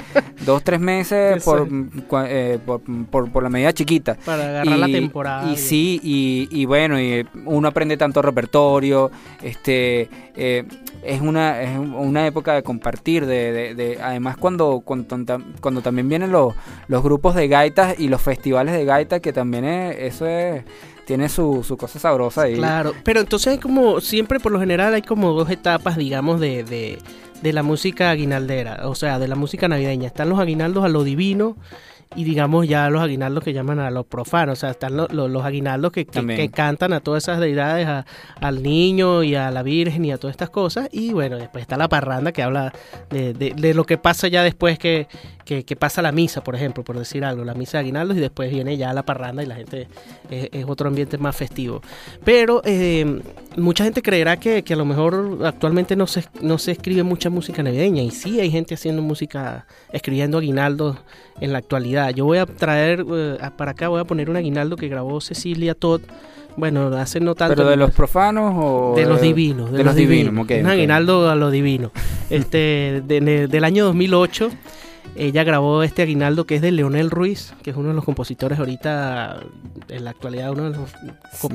dos, 0.44 0.62
tres 0.64 0.80
meses 0.80 1.42
por, 1.44 1.66
eh, 2.26 2.58
por, 2.64 2.80
por, 3.10 3.30
por 3.30 3.42
la 3.42 3.48
medida 3.48 3.72
chiquita. 3.72 4.16
Para 4.24 4.48
agarrar 4.48 4.78
la 4.78 4.88
Y- 4.88 4.92
temporada. 4.92 5.50
Y 5.52 5.56
sí, 5.56 6.00
y, 6.02 6.48
y 6.50 6.64
bueno, 6.66 7.00
y 7.00 7.26
uno 7.44 7.68
aprende 7.68 7.96
tanto 7.96 8.20
repertorio, 8.22 9.10
este, 9.42 10.08
eh, 10.36 10.64
es 11.02 11.20
una 11.20 11.62
es 11.62 11.78
una 11.78 12.26
época 12.26 12.52
de 12.54 12.62
compartir, 12.62 13.24
de, 13.26 13.52
de- 13.52 13.74
de- 13.74 14.02
además 14.02 14.36
cuando, 14.36 14.80
cuando 14.84 15.16
cuando 15.60 15.80
también 15.82 16.08
vienen 16.08 16.30
los, 16.30 16.54
los 16.88 17.02
grupos 17.02 17.34
de 17.34 17.48
gaitas 17.48 17.98
y 17.98 18.08
los 18.08 18.20
festivales 18.20 18.74
de 18.74 18.84
gaitas, 18.84 19.20
que 19.20 19.32
también 19.32 19.64
es, 19.64 19.96
eso 19.98 20.26
es, 20.26 20.62
tiene 21.10 21.28
su, 21.28 21.64
su 21.64 21.76
cosa 21.76 21.98
sabrosa 21.98 22.42
ahí. 22.42 22.54
Claro, 22.54 22.94
pero 23.02 23.18
entonces 23.18 23.48
hay 23.48 23.58
como, 23.58 24.00
siempre 24.00 24.38
por 24.38 24.52
lo 24.52 24.60
general 24.60 24.94
hay 24.94 25.02
como 25.02 25.32
dos 25.32 25.50
etapas, 25.50 25.96
digamos, 25.96 26.38
de, 26.38 26.62
de, 26.62 27.00
de 27.42 27.52
la 27.52 27.64
música 27.64 28.12
aguinaldera, 28.12 28.88
o 28.88 28.94
sea, 28.94 29.18
de 29.18 29.26
la 29.26 29.34
música 29.34 29.66
navideña. 29.66 30.06
Están 30.06 30.28
los 30.28 30.38
aguinaldos 30.38 30.84
a 30.84 30.88
lo 30.88 31.02
divino 31.02 31.56
y 32.16 32.24
digamos 32.24 32.66
ya 32.66 32.90
los 32.90 33.00
aguinaldos 33.02 33.44
que 33.44 33.52
llaman 33.52 33.78
a 33.78 33.90
los 33.90 34.04
profanos, 34.04 34.58
o 34.58 34.60
sea, 34.60 34.70
están 34.70 34.96
lo- 34.96 35.06
lo- 35.08 35.28
los 35.28 35.44
aguinaldos 35.44 35.92
que, 35.92 36.04
que- 36.06 36.20
que 36.36 36.50
cantan 36.50 36.92
a 36.92 37.00
todas 37.00 37.22
esas 37.22 37.38
deidades, 37.38 37.86
a- 37.86 38.04
al 38.40 38.62
niño 38.64 39.22
y 39.22 39.36
a 39.36 39.50
la 39.52 39.62
Virgen 39.62 40.04
y 40.04 40.10
a 40.12 40.18
todas 40.18 40.34
estas 40.34 40.50
cosas, 40.50 40.88
y 40.90 41.12
bueno, 41.12 41.36
después 41.38 41.62
está 41.62 41.76
la 41.76 41.88
parranda 41.88 42.32
que 42.32 42.42
habla 42.42 42.72
de, 43.10 43.32
de- 43.32 43.54
de 43.54 43.74
lo 43.74 43.84
que 43.84 43.96
pasa 43.96 44.26
ya 44.28 44.42
después 44.42 44.78
que, 44.78 45.06
que, 45.44 45.64
que 45.64 45.76
pasa 45.76 46.02
la 46.02 46.10
misa, 46.12 46.42
por 46.42 46.54
ejemplo, 46.56 46.82
por 46.82 46.98
decir 46.98 47.24
algo, 47.24 47.44
la 47.44 47.54
misa 47.54 47.78
de 47.78 47.82
aguinaldos 47.82 48.16
y 48.16 48.20
después 48.20 48.50
viene 48.50 48.76
ya 48.76 48.92
la 48.92 49.04
parranda 49.04 49.42
y 49.42 49.46
la 49.46 49.54
gente 49.54 49.86
es, 50.30 50.48
es 50.52 50.64
otro 50.66 50.88
ambiente 50.88 51.16
más 51.18 51.36
festivo. 51.36 51.80
Pero 52.24 52.60
eh, 52.64 53.20
mucha 53.56 53.84
gente 53.84 54.02
creerá 54.02 54.36
que, 54.38 54.62
que 54.64 54.74
a 54.74 54.76
lo 54.76 54.84
mejor 54.84 55.38
actualmente 55.44 55.94
no 55.96 56.06
se, 56.08 56.24
no 56.40 56.58
se 56.58 56.72
escribe 56.72 57.02
mucha 57.04 57.30
música 57.30 57.62
navideña 57.62 58.02
y 58.02 58.10
sí 58.10 58.40
hay 58.40 58.50
gente 58.50 58.74
haciendo 58.74 59.00
música, 59.02 59.66
escribiendo 59.92 60.38
aguinaldos 60.38 60.96
en 61.40 61.52
la 61.52 61.58
actualidad. 61.58 61.99
Yo 62.10 62.24
voy 62.24 62.38
a 62.38 62.46
traer 62.46 63.04
eh, 63.12 63.38
para 63.56 63.72
acá, 63.72 63.88
voy 63.88 64.00
a 64.00 64.04
poner 64.04 64.30
un 64.30 64.36
aguinaldo 64.36 64.76
que 64.76 64.88
grabó 64.88 65.20
Cecilia 65.20 65.74
Todd. 65.74 66.00
Bueno, 66.56 66.86
hace 66.96 67.20
no 67.20 67.34
tanto. 67.34 67.54
¿Pero 67.56 67.68
de 67.68 67.76
los 67.76 67.90
profanos 67.92 68.52
o...? 68.56 68.94
de 68.96 69.06
los 69.06 69.20
divinos. 69.20 69.70
De, 69.72 69.84
los 69.84 69.94
divinos, 69.94 70.32
Un 70.34 70.66
aguinaldo 70.66 71.28
a 71.28 71.34
lo 71.34 71.50
divino. 71.50 71.90
Este, 72.30 73.02
de- 73.06 73.20
de- 73.20 73.46
del 73.48 73.64
año 73.64 73.84
2008, 73.86 74.50
ella 75.16 75.42
grabó 75.42 75.82
este 75.82 76.02
aguinaldo 76.02 76.44
que 76.46 76.54
es 76.54 76.62
de 76.62 76.70
Leonel 76.70 77.10
Ruiz, 77.10 77.52
que 77.64 77.70
es 77.70 77.76
uno 77.76 77.88
de 77.88 77.94
los 77.94 78.04
compositores 78.04 78.60
ahorita, 78.60 79.40
en 79.88 80.04
la 80.04 80.10
actualidad, 80.10 80.52
uno 80.52 80.70
de 80.70 80.76
los 80.76 80.90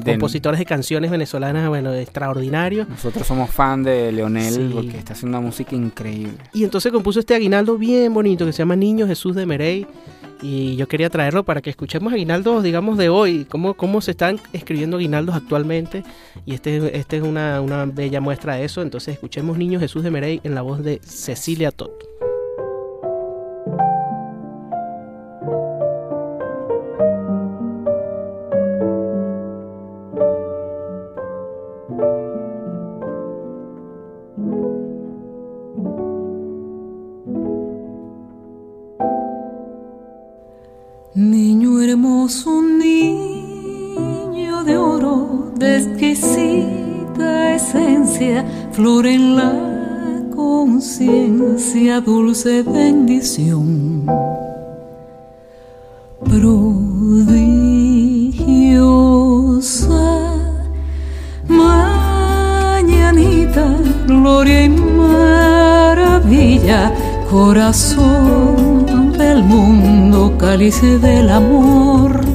compositores 0.05 0.59
de 0.59 0.65
canciones 0.65 1.11
venezolanas, 1.11 1.69
bueno, 1.69 1.93
extraordinarios. 1.93 2.89
Nosotros 2.89 3.25
somos 3.25 3.49
fan 3.49 3.83
de 3.83 4.11
Leonel 4.11 4.53
Sí. 4.53 4.71
porque 4.73 4.97
está 4.97 5.13
haciendo 5.13 5.37
una 5.37 5.45
música 5.47 5.75
increíble. 5.75 6.33
Y 6.53 6.65
entonces 6.65 6.91
compuso 6.91 7.19
este 7.21 7.33
aguinaldo 7.35 7.77
bien 7.77 8.13
bonito 8.13 8.45
que 8.45 8.51
se 8.51 8.59
llama 8.59 8.75
Niño 8.75 9.07
Jesús 9.07 9.35
de 9.35 9.45
Merey. 9.45 9.87
Y 10.41 10.75
yo 10.75 10.87
quería 10.87 11.09
traerlo 11.09 11.43
para 11.43 11.61
que 11.61 11.69
escuchemos 11.69 12.13
aguinaldos, 12.13 12.63
digamos, 12.63 12.97
de 12.97 13.09
hoy, 13.09 13.45
cómo, 13.45 13.75
cómo 13.75 14.01
se 14.01 14.11
están 14.11 14.39
escribiendo 14.53 14.97
aguinaldos 14.97 15.35
actualmente. 15.35 16.03
Y 16.45 16.53
este, 16.53 16.97
este 16.97 17.17
es 17.17 17.23
una, 17.23 17.61
una 17.61 17.85
bella 17.85 18.21
muestra 18.21 18.55
de 18.55 18.65
eso. 18.65 18.81
Entonces 18.81 19.13
escuchemos 19.13 19.57
Niño 19.57 19.79
Jesús 19.79 20.03
de 20.03 20.11
Merey 20.11 20.41
en 20.43 20.55
la 20.55 20.61
voz 20.61 20.83
de 20.83 20.99
Cecilia 21.03 21.71
Todd. 21.71 21.91
Exquisita 45.65 47.53
esencia, 47.55 48.45
flor 48.71 49.07
en 49.07 49.35
la 49.35 49.51
conciencia, 50.35 52.01
dulce 52.01 52.63
bendición. 52.63 54.05
Prodigiosa 56.23 57.45
mañanita, 61.47 62.85
gloria 64.07 64.63
y 64.63 64.69
maravilla, 64.69 66.01
corazón 67.29 69.11
del 69.17 69.43
mundo, 69.43 70.35
cáliz 70.37 70.81
del 70.81 71.29
amor. 71.29 72.34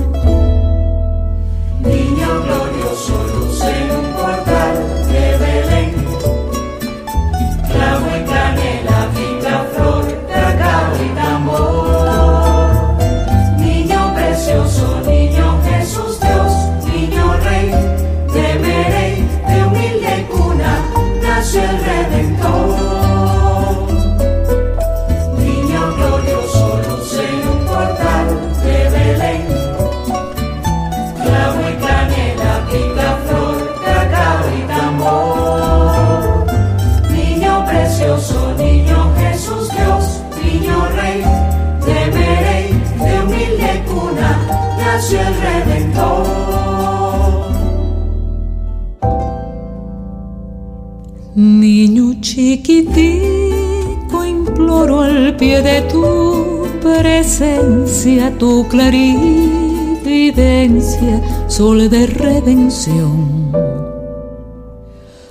Chiquitico, 52.63 54.25
imploro 54.25 55.01
al 55.01 55.37
pie 55.37 55.61
de 55.63 55.83
tu 55.83 56.67
presencia, 56.81 58.33
tu 58.39 58.67
clarividencia, 58.69 61.21
sol 61.49 61.89
de 61.89 62.07
redención. 62.07 63.53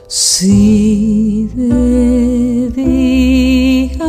Si 0.08 1.50
de 1.54 2.72
día, 2.76 4.08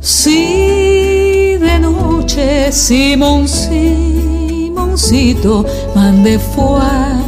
si 0.00 1.56
de 1.56 1.78
noche, 1.78 2.72
Simón, 2.72 3.46
Simoncito, 3.46 5.64
mande 5.94 6.38
fue 6.38 6.80
a 6.80 7.22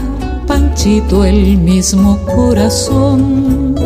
Panchito 0.46 1.24
el 1.24 1.58
mismo 1.58 2.18
corazón. 2.24 3.76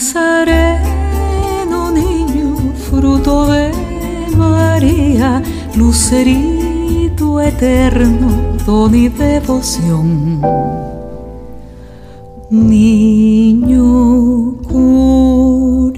Nazareno, 0.00 1.90
niño 1.92 2.56
fruto 2.88 3.52
de 3.52 3.70
María, 4.34 5.42
lucerito 5.76 7.38
eterno, 7.38 8.28
don 8.64 8.94
y 8.94 9.10
devoción. 9.10 10.40
Niño 12.48 13.82
curie, 14.66 15.90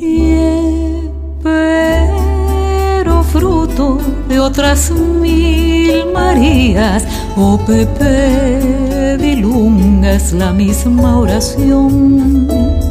pero 1.41 3.23
fruto 3.23 3.99
de 4.29 4.41
otras 4.41 4.91
mil 4.91 6.07
Marías, 6.13 7.05
oh 7.37 7.57
Pepe 7.65 9.17
Vilunga 9.21 10.15
es 10.15 10.33
la 10.33 10.53
misma 10.53 11.19
oración. 11.21 12.82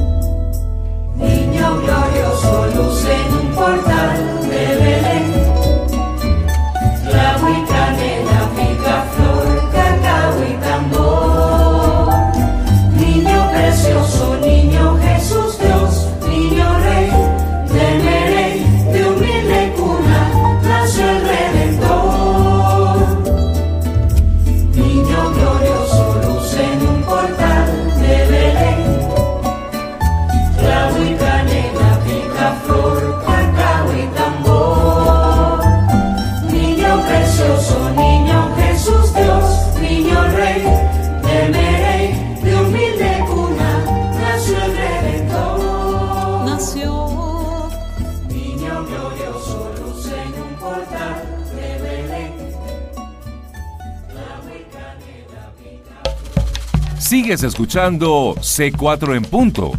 Sigues 57.02 57.42
escuchando 57.42 58.36
C4 58.36 59.16
en 59.18 59.24
punto. 59.24 59.72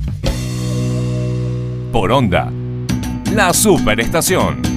Por 1.92 2.10
onda. 2.10 2.50
La 3.32 3.54
superestación. 3.54 4.71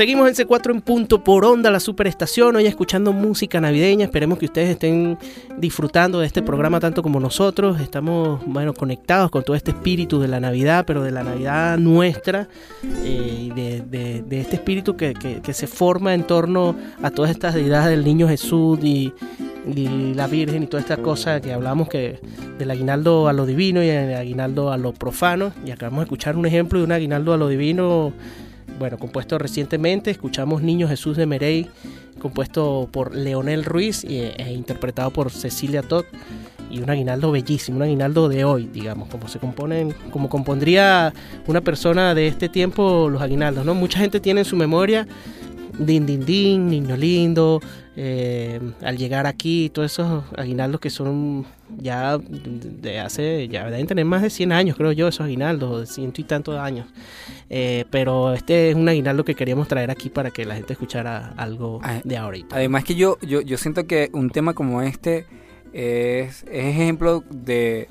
Seguimos 0.00 0.26
en 0.30 0.34
C4 0.34 0.70
en 0.70 0.80
punto 0.80 1.22
por 1.22 1.44
onda, 1.44 1.70
la 1.70 1.78
superestación, 1.78 2.56
hoy 2.56 2.64
escuchando 2.64 3.12
música 3.12 3.60
navideña. 3.60 4.06
Esperemos 4.06 4.38
que 4.38 4.46
ustedes 4.46 4.70
estén 4.70 5.18
disfrutando 5.58 6.20
de 6.20 6.26
este 6.26 6.40
programa 6.40 6.80
tanto 6.80 7.02
como 7.02 7.20
nosotros. 7.20 7.78
Estamos, 7.82 8.40
bueno, 8.46 8.72
conectados 8.72 9.30
con 9.30 9.42
todo 9.42 9.54
este 9.54 9.72
espíritu 9.72 10.18
de 10.18 10.28
la 10.28 10.40
Navidad, 10.40 10.84
pero 10.86 11.02
de 11.02 11.10
la 11.10 11.22
Navidad 11.22 11.76
nuestra, 11.76 12.48
eh, 13.04 13.50
de, 13.54 14.40
este 14.40 14.56
espíritu 14.56 14.96
que, 14.96 15.14
se 15.52 15.66
forma 15.66 16.14
en 16.14 16.22
torno 16.26 16.74
a 17.02 17.10
todas 17.10 17.30
estas 17.30 17.52
deidades 17.52 17.90
del 17.90 18.02
niño 18.02 18.26
Jesús 18.26 18.78
y, 18.82 19.12
y 19.66 20.14
la 20.14 20.28
Virgen 20.28 20.62
y 20.62 20.66
toda 20.66 20.80
esta 20.80 20.96
cosa 20.96 21.42
que 21.42 21.52
hablamos 21.52 21.90
que 21.90 22.20
del 22.56 22.70
aguinaldo 22.70 23.28
a 23.28 23.34
lo 23.34 23.44
divino 23.44 23.84
y 23.84 23.90
el 23.90 24.14
aguinaldo 24.14 24.72
a 24.72 24.78
lo 24.78 24.94
profano. 24.94 25.52
Y 25.66 25.72
acabamos 25.72 25.98
de 25.98 26.04
escuchar 26.04 26.38
un 26.38 26.46
ejemplo 26.46 26.78
de 26.78 26.86
un 26.86 26.92
aguinaldo 26.92 27.34
a 27.34 27.36
lo 27.36 27.48
divino 27.48 28.14
bueno, 28.80 28.96
compuesto 28.96 29.38
recientemente, 29.38 30.10
escuchamos 30.10 30.62
Niño 30.62 30.88
Jesús 30.88 31.14
de 31.18 31.26
Merey, 31.26 31.68
compuesto 32.18 32.88
por 32.90 33.14
Leonel 33.14 33.62
Ruiz 33.62 34.04
e 34.04 34.52
interpretado 34.54 35.10
por 35.10 35.30
Cecilia 35.30 35.82
Todd, 35.82 36.06
y 36.70 36.80
un 36.80 36.88
aguinaldo 36.88 37.30
bellísimo, 37.30 37.76
un 37.76 37.82
aguinaldo 37.82 38.30
de 38.30 38.44
hoy, 38.44 38.70
digamos, 38.72 39.10
como 39.10 39.28
se 39.28 39.38
componen, 39.38 39.94
como 40.10 40.30
compondría 40.30 41.12
una 41.46 41.60
persona 41.60 42.14
de 42.14 42.26
este 42.26 42.48
tiempo 42.48 43.10
los 43.10 43.20
aguinaldos, 43.20 43.66
¿no? 43.66 43.74
Mucha 43.74 43.98
gente 43.98 44.18
tiene 44.18 44.40
en 44.40 44.46
su 44.46 44.56
memoria 44.56 45.06
Din 45.78 46.06
Din 46.06 46.24
Din, 46.24 46.68
Niño 46.68 46.96
Lindo, 46.96 47.60
eh, 48.02 48.58
al 48.80 48.96
llegar 48.96 49.26
aquí, 49.26 49.68
todos 49.68 49.92
esos 49.92 50.24
aguinaldos 50.34 50.80
que 50.80 50.88
son 50.88 51.44
ya 51.76 52.16
de 52.16 52.98
hace, 52.98 53.46
ya 53.48 53.68
deben 53.68 53.86
tener 53.86 54.06
más 54.06 54.22
de 54.22 54.30
100 54.30 54.52
años, 54.52 54.74
creo 54.78 54.92
yo, 54.92 55.06
esos 55.06 55.26
aguinaldos, 55.26 55.80
de 55.80 55.86
ciento 55.86 56.22
y 56.22 56.24
tantos 56.24 56.58
años. 56.58 56.86
Eh, 57.50 57.84
pero 57.90 58.32
este 58.32 58.70
es 58.70 58.74
un 58.74 58.88
aguinaldo 58.88 59.22
que 59.22 59.34
queríamos 59.34 59.68
traer 59.68 59.90
aquí 59.90 60.08
para 60.08 60.30
que 60.30 60.46
la 60.46 60.54
gente 60.54 60.72
escuchara 60.72 61.34
algo 61.36 61.80
Ah, 61.82 62.00
de 62.02 62.16
ahorita. 62.16 62.56
Además 62.56 62.84
que 62.84 62.94
yo, 62.94 63.18
yo, 63.20 63.42
yo 63.42 63.58
siento 63.58 63.86
que 63.86 64.08
un 64.14 64.30
tema 64.30 64.54
como 64.54 64.80
este 64.80 65.26
es, 65.74 66.44
es 66.44 66.64
ejemplo 66.64 67.22
de 67.28 67.86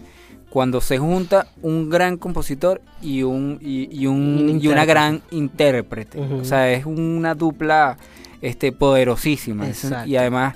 cuando 0.49 0.81
se 0.81 0.97
junta 0.97 1.49
un 1.61 1.87
gran 1.87 2.17
compositor 2.17 2.81
y 2.99 3.21
un 3.21 3.59
y, 3.61 3.95
y 3.95 4.07
un, 4.07 4.59
y 4.59 4.67
una 4.69 4.85
gran 4.85 5.21
intérprete. 5.29 6.19
O 6.19 6.43
sea, 6.43 6.71
es 6.71 6.87
una 6.87 7.35
dupla 7.35 7.95
este 8.41 8.71
poderosísima. 8.71 9.67
Exacto. 9.67 10.09
y 10.09 10.15
además 10.17 10.55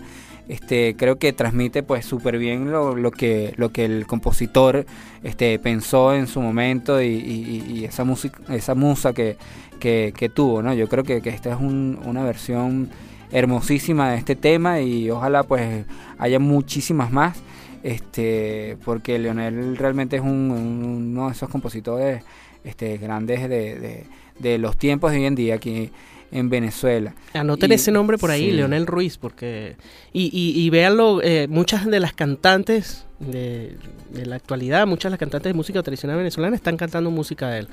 este 0.50 0.96
creo 0.98 1.18
que 1.18 1.32
transmite 1.32 1.84
pues 1.84 2.06
súper 2.06 2.38
bien 2.38 2.70
lo, 2.72 2.96
lo 2.98 3.12
que 3.12 3.54
lo 3.56 3.70
que 3.70 3.86
el 3.86 4.06
compositor 4.06 4.86
este 5.24 5.58
pensó 5.58 6.14
en 6.14 6.28
su 6.28 6.42
momento 6.42 7.02
y, 7.02 7.06
y- 7.08 7.64
y 7.80 7.86
esa 7.86 8.04
música 8.04 8.40
esa 8.54 8.76
musa 8.76 9.14
que, 9.14 9.38
que, 9.80 10.14
que 10.18 10.28
tuvo 10.28 10.62
no 10.62 10.74
yo 10.74 10.90
creo 10.90 11.06
que, 11.06 11.22
que 11.22 11.30
esta 11.30 11.52
es 11.54 11.58
un- 11.60 11.98
una 12.06 12.24
versión 12.24 12.90
hermosísima 13.32 14.12
de 14.12 14.18
este 14.18 14.36
tema 14.36 14.82
y 14.82 15.10
ojalá 15.10 15.44
pues 15.44 15.86
haya 16.20 16.40
muchísimas 16.40 17.10
más 17.12 17.42
este 17.84 18.78
porque 18.84 19.20
Leonel 19.20 19.78
realmente 19.78 20.18
es 20.18 20.22
un- 20.22 20.52
un- 20.52 20.84
uno 21.14 21.28
de 21.28 21.34
esos 21.34 21.50
compositores 21.50 22.24
este 22.66 22.98
grandes 22.98 23.42
de, 23.50 23.80
de- 23.80 24.04
de 24.40 24.58
los 24.58 24.78
tiempos 24.78 25.12
de 25.12 25.18
hoy 25.20 25.26
en 25.26 25.36
día 25.36 25.56
aquí 25.56 25.90
en 26.34 26.50
Venezuela 26.50 27.14
Anoten 27.34 27.72
y- 27.72 27.76
ese 27.76 27.92
nombre 27.92 28.18
por 28.18 28.32
ahí, 28.32 28.48
sí. 28.50 28.52
Leonel 28.52 28.86
Ruiz, 28.88 29.18
porque... 29.18 29.76
Y, 30.12 30.24
y, 30.34 30.60
y 30.62 30.70
véanlo, 30.70 31.22
eh, 31.24 31.48
muchas 31.48 31.86
de 31.86 32.00
las 32.00 32.14
cantantes 32.14 33.06
de, 33.20 33.78
de 34.10 34.26
la 34.26 34.36
actualidad, 34.36 34.86
muchas 34.88 35.06
de 35.06 35.12
las 35.12 35.20
cantantes 35.20 35.52
de 35.52 35.54
música 35.56 35.82
tradicional 35.84 36.18
venezolana 36.18 36.56
están 36.56 36.76
cantando 36.76 37.10
música 37.12 37.50
de 37.50 37.60
él. 37.60 37.68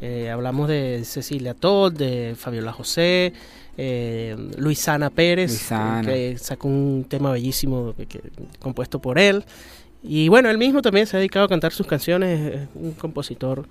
Eh, 0.00 0.30
hablamos 0.30 0.68
de 0.68 1.02
Cecilia 1.04 1.54
Todd, 1.54 1.92
de 1.92 2.34
Fabiola 2.36 2.72
José, 2.72 3.32
eh, 3.78 4.36
Luisana 4.58 5.10
Pérez, 5.10 5.50
Luisana. 5.50 6.02
que 6.08 6.36
sacó 6.38 6.68
un 6.68 7.04
tema 7.08 7.32
bellísimo 7.32 7.94
que- 7.96 8.06
que- 8.06 8.20
compuesto 8.58 9.00
por 9.00 9.18
él. 9.18 9.44
Y 10.02 10.28
bueno, 10.28 10.48
él 10.50 10.58
mismo 10.58 10.82
también 10.82 11.06
se 11.06 11.16
ha 11.16 11.18
dedicado 11.18 11.46
a 11.46 11.48
cantar 11.48 11.72
sus 11.72 11.86
canciones, 11.86 12.54
es 12.54 12.68
un 12.74 12.92
compositor 12.92 13.66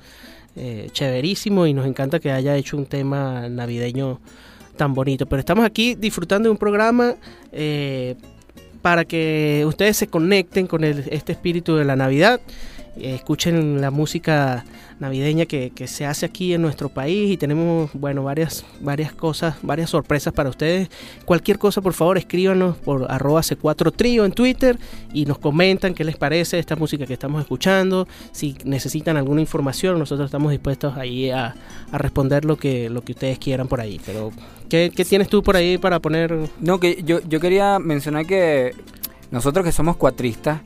eh, 0.55 0.89
chéverísimo 0.91 1.67
y 1.67 1.73
nos 1.73 1.85
encanta 1.85 2.19
que 2.19 2.31
haya 2.31 2.55
hecho 2.55 2.77
un 2.77 2.85
tema 2.85 3.49
navideño 3.49 4.19
tan 4.77 4.93
bonito. 4.93 5.25
Pero 5.25 5.39
estamos 5.39 5.65
aquí 5.65 5.95
disfrutando 5.95 6.47
de 6.47 6.51
un 6.51 6.57
programa 6.57 7.15
eh, 7.51 8.15
para 8.81 9.05
que 9.05 9.63
ustedes 9.67 9.97
se 9.97 10.07
conecten 10.07 10.67
con 10.67 10.83
el- 10.83 11.05
este 11.09 11.31
espíritu 11.31 11.75
de 11.75 11.85
la 11.85 11.95
Navidad. 11.95 12.39
Escuchen 12.97 13.81
la 13.81 13.91
música 13.91 14.65
navideña 14.99 15.45
que, 15.45 15.71
que 15.71 15.87
se 15.87 16.05
hace 16.05 16.25
aquí 16.25 16.53
en 16.53 16.61
nuestro 16.61 16.89
país 16.89 17.31
y 17.31 17.37
tenemos, 17.37 17.91
bueno, 17.93 18.23
varias, 18.23 18.65
varias 18.79 19.11
cosas, 19.11 19.55
varias 19.61 19.89
sorpresas 19.89 20.33
para 20.33 20.49
ustedes. 20.49 20.89
Cualquier 21.25 21.57
cosa, 21.57 21.81
por 21.81 21.93
favor, 21.93 22.17
escríbanos 22.17 22.77
por 22.77 23.11
arroba 23.11 23.41
C4 23.41 23.93
Trío 23.93 24.25
en 24.25 24.31
Twitter 24.31 24.77
y 25.13 25.25
nos 25.25 25.37
comentan 25.37 25.93
qué 25.93 26.03
les 26.03 26.15
parece 26.15 26.59
esta 26.59 26.75
música 26.75 27.05
que 27.05 27.13
estamos 27.13 27.41
escuchando. 27.41 28.07
Si 28.31 28.55
necesitan 28.63 29.17
alguna 29.17 29.41
información, 29.41 29.99
nosotros 29.99 30.27
estamos 30.27 30.51
dispuestos 30.51 30.97
ahí 30.97 31.29
a, 31.29 31.55
a 31.91 31.97
responder 31.97 32.45
lo 32.45 32.57
que, 32.57 32.89
lo 32.89 33.01
que 33.01 33.11
ustedes 33.11 33.39
quieran 33.39 33.67
por 33.67 33.81
ahí. 33.81 33.99
Pero, 34.05 34.31
¿qué, 34.69 34.91
qué 34.95 35.03
tienes 35.03 35.27
tú 35.27 35.43
por 35.43 35.57
ahí 35.57 35.77
para 35.77 35.99
poner? 35.99 36.49
No, 36.59 36.79
que 36.79 37.03
yo, 37.03 37.19
yo 37.27 37.39
quería 37.39 37.79
mencionar 37.79 38.25
que 38.25 38.73
nosotros 39.31 39.65
que 39.65 39.71
somos 39.71 39.97
cuatristas, 39.97 40.61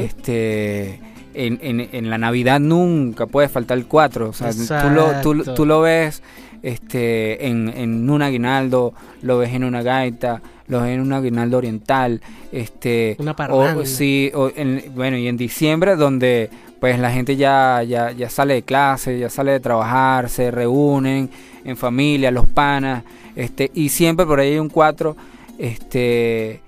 este 0.00 1.00
en, 1.34 1.58
en, 1.62 1.88
en 1.92 2.10
la 2.10 2.18
Navidad 2.18 2.60
nunca 2.60 3.26
puede 3.26 3.48
faltar 3.48 3.78
el 3.78 3.86
cuatro. 3.86 4.30
O 4.30 4.32
sea, 4.32 4.48
tú 4.82 4.90
lo, 4.90 5.20
tú, 5.22 5.34
tú 5.54 5.66
lo 5.66 5.80
ves 5.80 6.22
este 6.62 7.46
en, 7.46 7.68
en 7.68 8.08
un 8.10 8.22
aguinaldo, 8.22 8.92
lo 9.22 9.38
ves 9.38 9.52
en 9.54 9.64
una 9.64 9.82
gaita, 9.82 10.42
lo 10.66 10.82
ves 10.82 10.90
en 10.94 11.00
un 11.00 11.12
aguinaldo 11.12 11.58
oriental, 11.58 12.20
este 12.52 13.16
Una 13.18 13.32
o, 13.32 13.62
sí, 13.86 14.30
o 14.34 14.50
en- 14.54 14.84
bueno, 14.94 15.16
y 15.16 15.28
en 15.28 15.36
diciembre 15.36 15.96
donde 15.96 16.50
pues 16.80 16.98
la 16.98 17.10
gente 17.10 17.36
ya, 17.36 17.82
ya, 17.82 18.12
ya 18.12 18.28
sale 18.30 18.54
de 18.54 18.62
clase, 18.62 19.18
ya 19.18 19.28
sale 19.30 19.52
de 19.52 19.60
trabajar, 19.60 20.28
se 20.28 20.50
reúnen 20.50 21.28
en 21.64 21.76
familia, 21.76 22.30
los 22.30 22.46
panas, 22.46 23.02
este, 23.34 23.70
y 23.74 23.88
siempre 23.88 24.24
por 24.26 24.38
ahí 24.40 24.52
hay 24.52 24.58
un 24.58 24.68
cuatro, 24.68 25.16
este, 25.58 26.60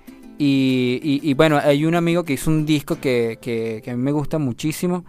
y, 0.43 0.99
y- 1.03 1.29
y 1.29 1.33
bueno, 1.35 1.59
hay 1.63 1.85
un 1.85 1.93
amigo 1.95 2.23
que 2.23 2.33
hizo 2.33 2.49
un 2.49 2.65
disco 2.65 2.99
que, 2.99 3.37
que, 3.41 3.81
que 3.83 3.91
a 3.91 3.95
mí 3.95 4.01
me 4.01 4.11
gusta 4.11 4.39
muchísimo, 4.39 5.05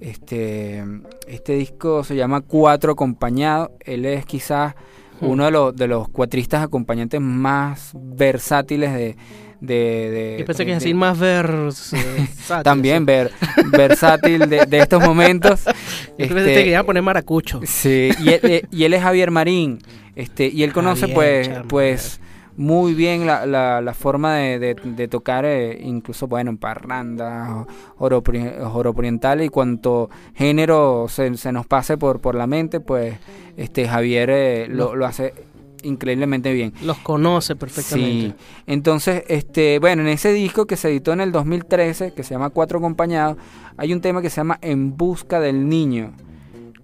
este, 0.00 0.84
este 1.26 1.54
disco 1.54 2.04
se 2.04 2.16
llama 2.16 2.40
Cuatro 2.42 2.92
Acompañado, 2.92 3.72
él 3.80 4.04
es 4.04 4.26
quizás 4.26 4.74
Hmm. 5.20 5.26
uno 5.28 5.44
de 5.44 5.50
los, 5.52 5.76
de 5.76 5.86
los 5.86 6.08
cuatristas 6.08 6.60
acompañantes 6.64 7.20
más 7.20 7.92
versátiles 7.94 8.92
de... 8.92 9.16
de, 9.60 9.74
de- 10.10 10.36
Yo 10.40 10.44
pensé 10.44 10.64
que 10.64 10.72
de- 10.72 10.76
es 10.78 10.82
decir 10.82 10.96
más 10.96 11.16
vers. 11.16 11.92
eh, 11.92 12.26
también 12.64 13.06
ver, 13.06 13.30
versátil 13.70 14.40
de, 14.48 14.66
de 14.66 14.78
estos 14.80 15.00
momentos. 15.00 15.64
Yo 16.18 16.26
pensé 16.28 16.38
Este, 16.50 16.64
que 16.64 16.70
iba 16.70 16.80
a 16.80 16.84
poner 16.84 17.04
maracucho. 17.04 17.60
Sí, 17.64 18.10
y 18.20 18.28
él, 18.30 18.40
eh, 18.42 18.62
y 18.72 18.82
él 18.82 18.92
es 18.94 19.02
Javier 19.02 19.30
Marín, 19.30 19.78
este, 20.16 20.48
y 20.48 20.64
él 20.64 20.72
conoce 20.72 21.02
Javier, 21.02 21.62
pues, 21.68 22.18
pues 22.18 22.20
muy 22.56 22.94
bien 22.94 23.26
la, 23.26 23.46
la, 23.46 23.80
la 23.80 23.94
forma 23.94 24.34
de, 24.36 24.58
de- 24.58 24.74
de 24.74 25.08
tocar, 25.08 25.44
eh, 25.44 25.78
incluso 25.82 26.26
bueno, 26.28 26.50
en 26.50 26.58
parranda, 26.58 27.66
joropri- 27.98 28.62
joropo 28.70 28.98
oriental 29.00 29.42
y 29.42 29.48
cuanto 29.48 30.08
género 30.34 31.06
se, 31.08 31.36
se 31.36 31.50
nos 31.52 31.66
pase 31.66 31.96
por, 31.98 32.20
por 32.20 32.34
la 32.34 32.46
mente, 32.46 32.80
pues 32.80 33.16
este 33.56 33.88
Javier 33.88 34.30
eh, 34.30 34.66
lo, 34.68 34.94
lo 34.94 35.06
hace 35.06 35.34
increíblemente 35.82 36.52
bien. 36.52 36.72
Los 36.82 36.96
conoce 36.98 37.56
perfectamente. 37.56 38.28
Sí. 38.28 38.34
Entonces, 38.66 39.22
este, 39.28 39.78
bueno, 39.80 40.02
en 40.02 40.08
ese 40.08 40.32
disco 40.32 40.66
que 40.66 40.76
se 40.76 40.88
editó 40.88 41.12
en 41.12 41.20
el 41.20 41.30
2013, 41.32 42.12
que 42.14 42.22
se 42.22 42.30
llama 42.34 42.48
Cuatro 42.50 42.78
Acompañados, 42.78 43.36
hay 43.76 43.92
un 43.92 44.00
tema 44.00 44.22
que 44.22 44.30
se 44.30 44.36
llama 44.36 44.58
En 44.62 44.96
Busca 44.96 45.40
del 45.40 45.68
Niño. 45.68 46.12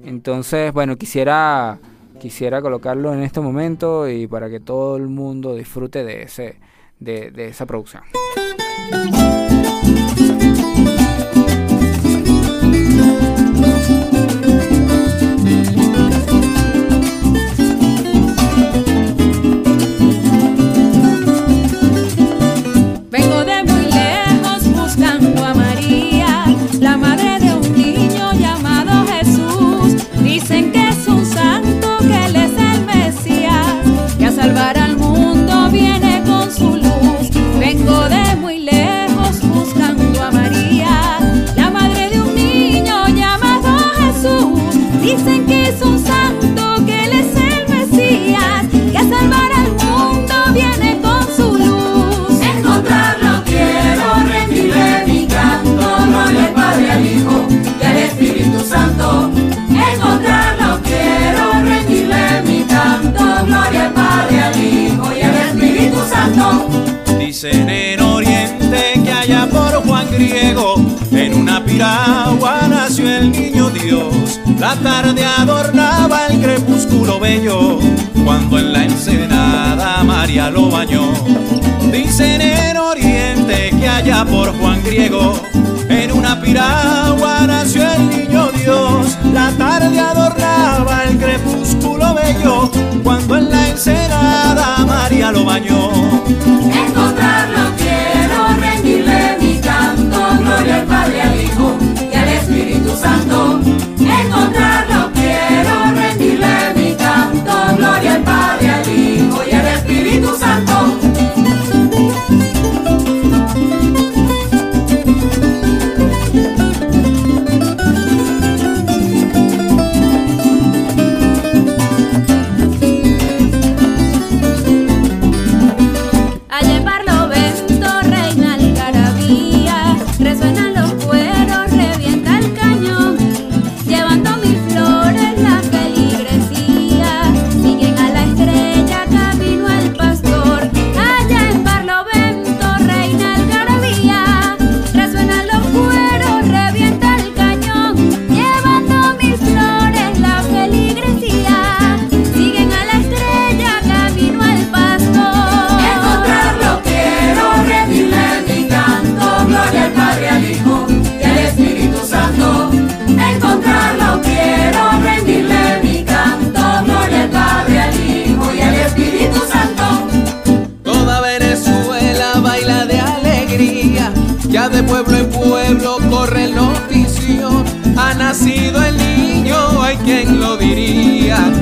Entonces, 0.05 0.73
bueno, 0.73 0.97
quisiera 0.97 1.79
quisiera 2.21 2.63
colocarlo 2.63 3.13
en 3.13 3.23
este 3.23 3.41
momento 3.41 4.09
y 4.09 4.29
para 4.29 4.49
que 4.49 4.61
todo 4.61 4.97
el 4.97 5.09
mundo 5.09 5.55
disfrute 5.57 6.05
de 6.05 6.23
ese 6.23 6.61
de, 7.01 7.49
esa 7.49 7.67
producción. 7.67 8.03
Piragua 71.71 72.67
nació 72.69 73.09
el 73.09 73.31
niño 73.31 73.71
Dios. 73.71 74.41
La 74.59 74.75
tarde 74.77 75.25
adornaba 75.25 76.27
el 76.27 76.41
crepúsculo 76.41 77.21
bello, 77.21 77.79
cuando 78.25 78.59
en 78.59 78.73
la 78.73 78.85
ensenada 78.85 80.03
María 80.05 80.51
lo 80.51 80.69
bañó. 80.71 81.13
Dicen 81.93 82.41
en 82.41 82.77
Oriente 82.77 83.71
que 83.79 83.89
allá 83.89 84.25
por 84.25 84.53
Juan 84.59 84.83
Griego, 84.83 85.41
en 85.89 86.13
una 86.13 86.41
piragua 86.41 87.47
nació 87.47 87.83
el 87.93 88.09
niño 88.11 88.51
Dios. 88.53 89.17
La 89.33 89.51
tarde 89.53 89.99
adornaba 89.99 91.05
el 91.05 91.19
crepúsculo 91.19 92.15
bello, 92.15 92.71
cuando 93.05 93.37
en 93.37 93.51
la 93.51 93.69
ensenada 93.69 94.85
María 94.87 95.31
lo 95.31 95.45
bañó. 95.45 95.91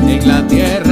En 0.09 0.27
la 0.27 0.47
tierra 0.47 0.88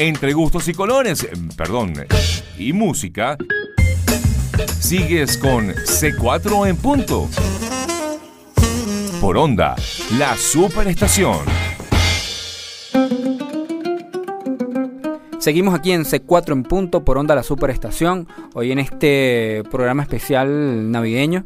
Entre 0.00 0.32
gustos 0.32 0.68
y 0.68 0.74
colores, 0.74 1.26
perdón, 1.56 1.92
y 2.56 2.72
música, 2.72 3.36
sigues 4.78 5.36
con 5.36 5.70
C4 5.70 6.68
en 6.68 6.76
punto. 6.76 7.28
Por 9.20 9.36
onda, 9.36 9.74
la 10.16 10.36
superestación. 10.36 11.38
Seguimos 15.40 15.74
aquí 15.74 15.90
en 15.90 16.04
C4 16.04 16.52
en 16.52 16.62
punto 16.62 17.04
por 17.04 17.18
Onda 17.18 17.34
La 17.34 17.42
Superestación. 17.42 18.28
Hoy 18.54 18.70
en 18.70 18.78
este 18.78 19.64
programa 19.68 20.04
especial 20.04 20.92
navideño. 20.92 21.44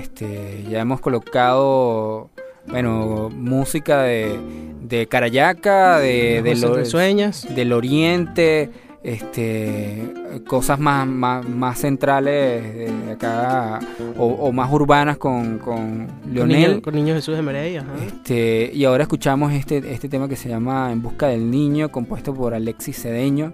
Este, 0.00 0.64
ya 0.70 0.80
hemos 0.80 1.00
colocado, 1.00 2.30
bueno, 2.68 3.28
música 3.30 4.02
de, 4.02 4.38
de 4.82 5.06
Carayaca, 5.06 5.98
de, 5.98 6.36
Las 6.36 6.44
del, 6.60 6.68
voces 6.70 6.84
risueñas. 6.86 7.54
del 7.54 7.72
Oriente, 7.72 8.70
este, 9.02 10.12
cosas 10.46 10.78
más, 10.78 11.06
más, 11.06 11.46
más 11.48 11.78
centrales 11.80 12.62
de 13.06 13.12
acá 13.12 13.80
o, 14.16 14.26
o 14.26 14.52
más 14.52 14.70
urbanas 14.72 15.18
con, 15.18 15.58
con 15.58 16.06
Con 16.06 16.32
Leonel. 16.32 16.70
niño- 16.74 16.82
con 16.82 16.94
niños 16.94 17.16
Jesús 17.16 17.36
de 17.36 17.42
Merey, 17.42 17.76
ajá. 17.76 17.88
Este, 18.06 18.70
y 18.72 18.84
ahora 18.84 19.02
escuchamos 19.02 19.52
este, 19.52 19.78
este 19.92 20.08
tema 20.08 20.28
que 20.28 20.36
se 20.36 20.48
llama 20.48 20.92
En 20.92 21.02
busca 21.02 21.26
del 21.28 21.50
niño, 21.50 21.90
compuesto 21.90 22.32
por 22.34 22.54
Alexis 22.54 23.02
Cedeño, 23.02 23.52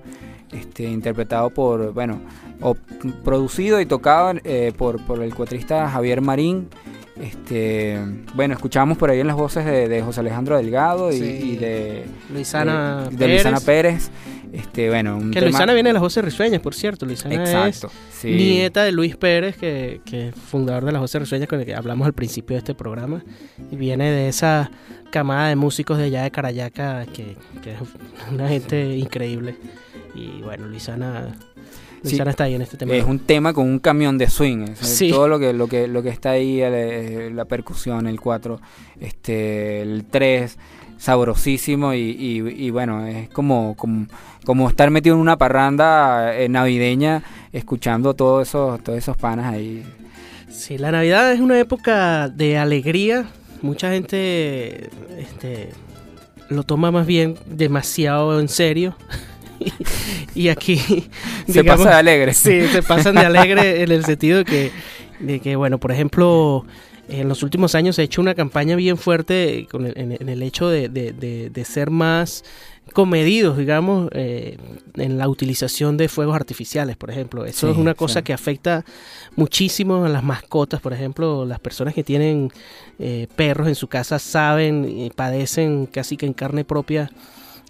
este, 0.53 0.85
interpretado 0.85 1.51
por, 1.51 1.93
bueno, 1.93 2.21
o 2.61 2.75
producido 3.25 3.81
y 3.81 3.87
tocado 3.87 4.39
eh, 4.45 4.73
por, 4.77 5.05
por 5.05 5.23
el 5.23 5.35
cuatrista 5.35 5.89
Javier 5.89 6.21
Marín. 6.21 6.69
Este, 7.21 7.99
bueno, 8.35 8.55
escuchamos 8.55 8.97
por 8.97 9.11
ahí 9.11 9.19
en 9.21 9.27
las 9.27 9.35
voces 9.37 9.65
de, 9.65 9.89
de 9.89 10.03
José 10.03 10.21
Alejandro 10.21 10.57
Delgado 10.57 11.11
y, 11.13 11.19
Sí. 11.19 11.25
y 11.25 11.57
de, 11.57 12.05
Luisana 12.33 13.05
de, 13.07 13.11
de 13.11 13.17
Pérez. 13.17 13.35
Luisana 13.45 13.61
Pérez. 13.61 14.11
Este, 14.53 14.89
bueno, 14.89 15.17
un 15.17 15.31
Que 15.33 15.41
tema- 15.41 15.51
Luisana 15.51 15.75
viene 15.75 15.89
de 15.91 15.93
las 15.95 16.03
voces 16.03 16.25
risueñas, 16.25 16.61
por 16.63 16.75
cierto. 16.75 17.05
Luisana 17.07 17.35
Exacto. 17.35 17.89
es 17.89 18.17
sí. 18.21 18.31
nieta 18.31 18.85
de 18.85 18.93
Luis 18.93 19.17
Pérez, 19.17 19.57
que, 19.57 20.01
que 20.05 20.29
es 20.29 20.35
fundador 20.37 20.85
de 20.85 20.93
las 20.93 21.01
voces 21.03 21.21
risueñas 21.21 21.49
con 21.49 21.59
el 21.61 21.67
que 21.67 21.75
hablamos 21.75 22.07
al 22.07 22.13
principio 22.15 22.55
de 22.55 22.59
este 22.59 22.75
programa. 22.75 23.25
Y 23.71 23.77
viene 23.77 24.11
de 24.11 24.29
esa 24.29 24.71
camada 25.11 25.49
de 25.49 25.57
músicos 25.57 25.99
de 25.99 26.05
allá 26.05 26.23
de 26.23 26.31
Carayaca, 26.31 27.05
que, 27.07 27.37
que 27.63 27.73
es 27.73 27.79
una 28.33 28.49
gente 28.49 28.97
increíble. 28.97 29.57
Y 30.19 30.43
bueno, 30.43 30.67
Luisana, 30.67 31.37
Sí. 32.03 32.11
Luisana 32.11 32.31
está 32.31 32.45
ahí 32.45 32.55
en 32.55 32.63
este 32.63 32.77
tema. 32.77 32.95
Es 32.95 33.05
un 33.05 33.19
tema 33.19 33.53
con 33.53 33.67
un 33.67 33.79
camión 33.81 34.19
de 34.19 34.29
swing. 34.29 34.69
es 34.69 34.79
Sí. 34.79 35.11
Todo 35.11 35.29
lo 35.29 35.39
que, 35.39 35.53
lo 35.53 35.67
que, 35.67 35.89
lo 35.89 36.03
que 36.03 36.11
está 36.11 36.31
ahí, 36.31 36.61
el, 36.61 36.73
eh, 36.75 37.31
la 37.35 37.45
percusión, 37.45 38.07
el 38.07 38.21
4, 38.21 38.61
este, 39.01 39.83
el 39.83 40.05
3, 40.05 40.57
sabrosísimo 40.97 41.95
y, 41.95 41.99
y, 41.99 42.67
y 42.67 42.71
bueno, 42.71 43.07
es 43.07 43.29
como, 43.31 43.75
como, 43.77 44.07
como 44.45 44.69
estar 44.69 44.91
metido 44.91 45.17
en 45.17 45.21
una 45.21 45.39
parranda 45.39 46.37
eh, 46.37 46.49
navideña 46.49 47.23
escuchando 47.53 48.15
todos 48.15 48.49
esos, 48.49 48.83
todos 48.83 48.99
esos 48.99 49.17
panas 49.17 49.53
ahí. 49.53 49.85
Sí, 50.51 50.79
la 50.79 50.91
Navidad 50.91 51.33
es 51.33 51.41
una 51.41 51.59
época 51.59 52.29
de 52.29 52.59
alegría. 52.59 53.27
Mucha 53.63 53.91
gente 53.91 54.89
este, 55.19 55.71
lo 56.49 56.63
toma 56.63 56.91
más 56.91 57.07
bien 57.07 57.37
demasiado 57.47 58.41
en 58.41 58.49
serio. 58.49 58.97
y 60.35 60.49
aquí 60.49 60.79
Se 61.49 61.65
pasa 61.65 61.91
de 61.91 61.95
alegre. 61.97 62.35
Sí, 62.35 62.67
se 62.69 62.83
pasan 62.83 63.15
de 63.15 63.23
alegre 63.27 63.83
en 63.83 63.93
el 63.93 64.05
sentido 64.05 64.39
de 64.39 64.45
que, 64.45 64.71
de 65.21 65.41
que, 65.41 65.57
bueno, 65.57 65.79
por 65.79 65.93
ejemplo, 65.93 66.65
en 67.09 67.29
los 67.29 67.43
últimos 67.43 67.75
años 67.75 67.97
se 67.97 68.03
ha 68.03 68.05
hecho 68.05 68.21
una 68.21 68.35
campaña 68.35 68.77
bien 68.77 68.97
fuerte 68.99 69.67
con 69.71 69.87
el- 69.87 69.97
en, 69.99 70.13
en 70.13 70.29
el 70.29 70.43
hecho 70.43 70.69
de, 70.69 70.89
de- 70.89 71.13
de- 71.13 71.51
de 71.51 71.65
ser 71.65 71.91
más 71.91 72.45
comedidos, 72.93 73.59
digamos, 73.59 74.09
eh, 74.13 74.57
en 74.97 75.19
la 75.19 75.29
utilización 75.29 75.97
de 75.99 76.09
fuegos 76.09 76.35
artificiales, 76.35 76.97
por 76.97 77.11
ejemplo. 77.11 77.45
Eso 77.45 77.67
Sí, 77.67 77.73
es 77.73 77.79
una 77.79 77.95
cosa 77.95 78.21
sí. 78.21 78.25
que 78.25 78.33
afecta 78.33 78.85
muchísimo 79.37 80.05
a 80.05 80.09
las 80.09 80.23
mascotas, 80.23 80.81
por 80.81 80.93
ejemplo, 80.95 81.45
las 81.45 81.61
personas 81.61 81.93
que 81.95 82.03
tienen 82.03 82.51
eh, 82.99 83.27
perros 83.37 83.69
en 83.69 83.75
su 83.75 83.89
casa 83.89 84.19
saben 84.19 84.87
y 84.89 85.11
padecen 85.11 85.87
casi 85.87 86.17
que 86.17 86.25
en 86.27 86.33
carne 86.33 86.65
propia 86.65 87.11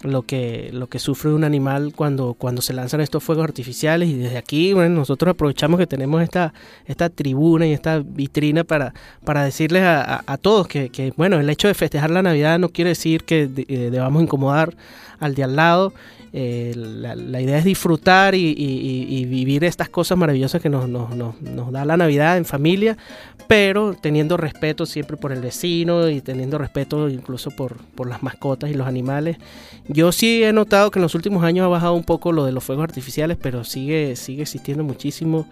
lo 0.03 0.23
que, 0.23 0.69
lo 0.73 0.87
que 0.87 0.99
sufre 0.99 1.31
un 1.31 1.43
animal 1.43 1.93
cuando, 1.95 2.33
cuando 2.33 2.61
se 2.61 2.73
lanzan 2.73 3.01
estos 3.01 3.23
fuegos 3.23 3.43
artificiales. 3.43 4.09
Y 4.09 4.15
desde 4.15 4.37
aquí 4.37 4.73
bueno, 4.73 4.95
nosotros 4.95 5.31
aprovechamos 5.31 5.79
que 5.79 5.87
tenemos 5.87 6.21
esta, 6.21 6.53
esta 6.85 7.09
tribuna 7.09 7.67
y 7.67 7.73
esta 7.73 7.99
vitrina 7.99 8.63
para, 8.63 8.93
para 9.23 9.43
decirles 9.43 9.83
a, 9.83 10.37
todos 10.41 10.67
que, 10.67 10.89
que, 10.89 11.13
bueno 11.17 11.39
el 11.39 11.49
hecho 11.49 11.67
de 11.67 11.73
festejar 11.73 12.11
la 12.11 12.21
Navidad 12.21 12.59
no 12.59 12.69
quiere 12.69 12.89
decir 12.89 13.23
que 13.23 13.49
eh, 13.67 13.89
debamos 13.91 14.23
incomodar 14.23 14.75
al 15.19 15.35
de 15.35 15.43
al 15.43 15.55
lado 15.55 15.93
Eh, 16.31 16.73
la, 16.75 17.41
idea 17.41 17.57
es 17.57 17.65
disfrutar 17.65 18.35
y, 18.35 18.53
y- 18.57 19.25
vivir 19.25 19.63
estas 19.63 19.89
cosas 19.89 20.17
maravillosas 20.17 20.61
que 20.61 20.69
nos 20.69 21.71
da 21.71 21.85
la 21.85 21.97
Navidad 21.97 22.37
en 22.37 22.45
familia, 22.45 22.97
pero 23.47 23.95
teniendo 23.99 24.37
respeto 24.37 24.85
siempre 24.85 25.17
por 25.17 25.31
el 25.31 25.41
vecino 25.41 26.07
y 26.09 26.21
teniendo 26.21 26.57
respeto 26.57 27.09
incluso 27.09 27.49
por, 27.51 27.77
por 27.95 28.07
las 28.07 28.21
mascotas 28.21 28.69
y 28.69 28.75
los 28.75 28.87
animales. 28.87 29.37
Yo 29.87 30.11
sí 30.11 30.43
he 30.43 30.53
notado 30.53 30.91
que 30.91 30.99
en 30.99 31.03
los 31.03 31.15
últimos 31.15 31.43
años 31.43 31.65
ha 31.65 31.67
bajado 31.67 31.93
un 31.95 32.03
poco 32.03 32.31
lo 32.31 32.45
de 32.45 32.51
los 32.51 32.63
fuegos 32.63 32.83
artificiales, 32.83 33.37
pero 33.41 33.63
sigue, 33.63 34.15
sigue 34.15 34.43
existiendo 34.43 34.83
muchísimo. 34.83 35.47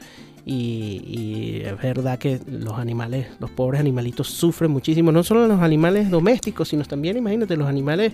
Y, 0.49 1.03
y 1.05 1.61
es 1.65 1.77
verdad 1.81 2.17
que 2.17 2.39
los 2.49 2.79
animales, 2.79 3.27
los 3.39 3.51
pobres 3.51 3.81
animalitos 3.81 4.27
sufren 4.29 4.71
muchísimo, 4.71 5.11
no 5.11 5.21
solo 5.21 5.45
los 5.45 5.59
animales 5.59 6.09
domésticos, 6.09 6.69
sino 6.69 6.85
también, 6.85 7.17
imagínate, 7.17 7.57
los 7.57 7.67
animales, 7.67 8.13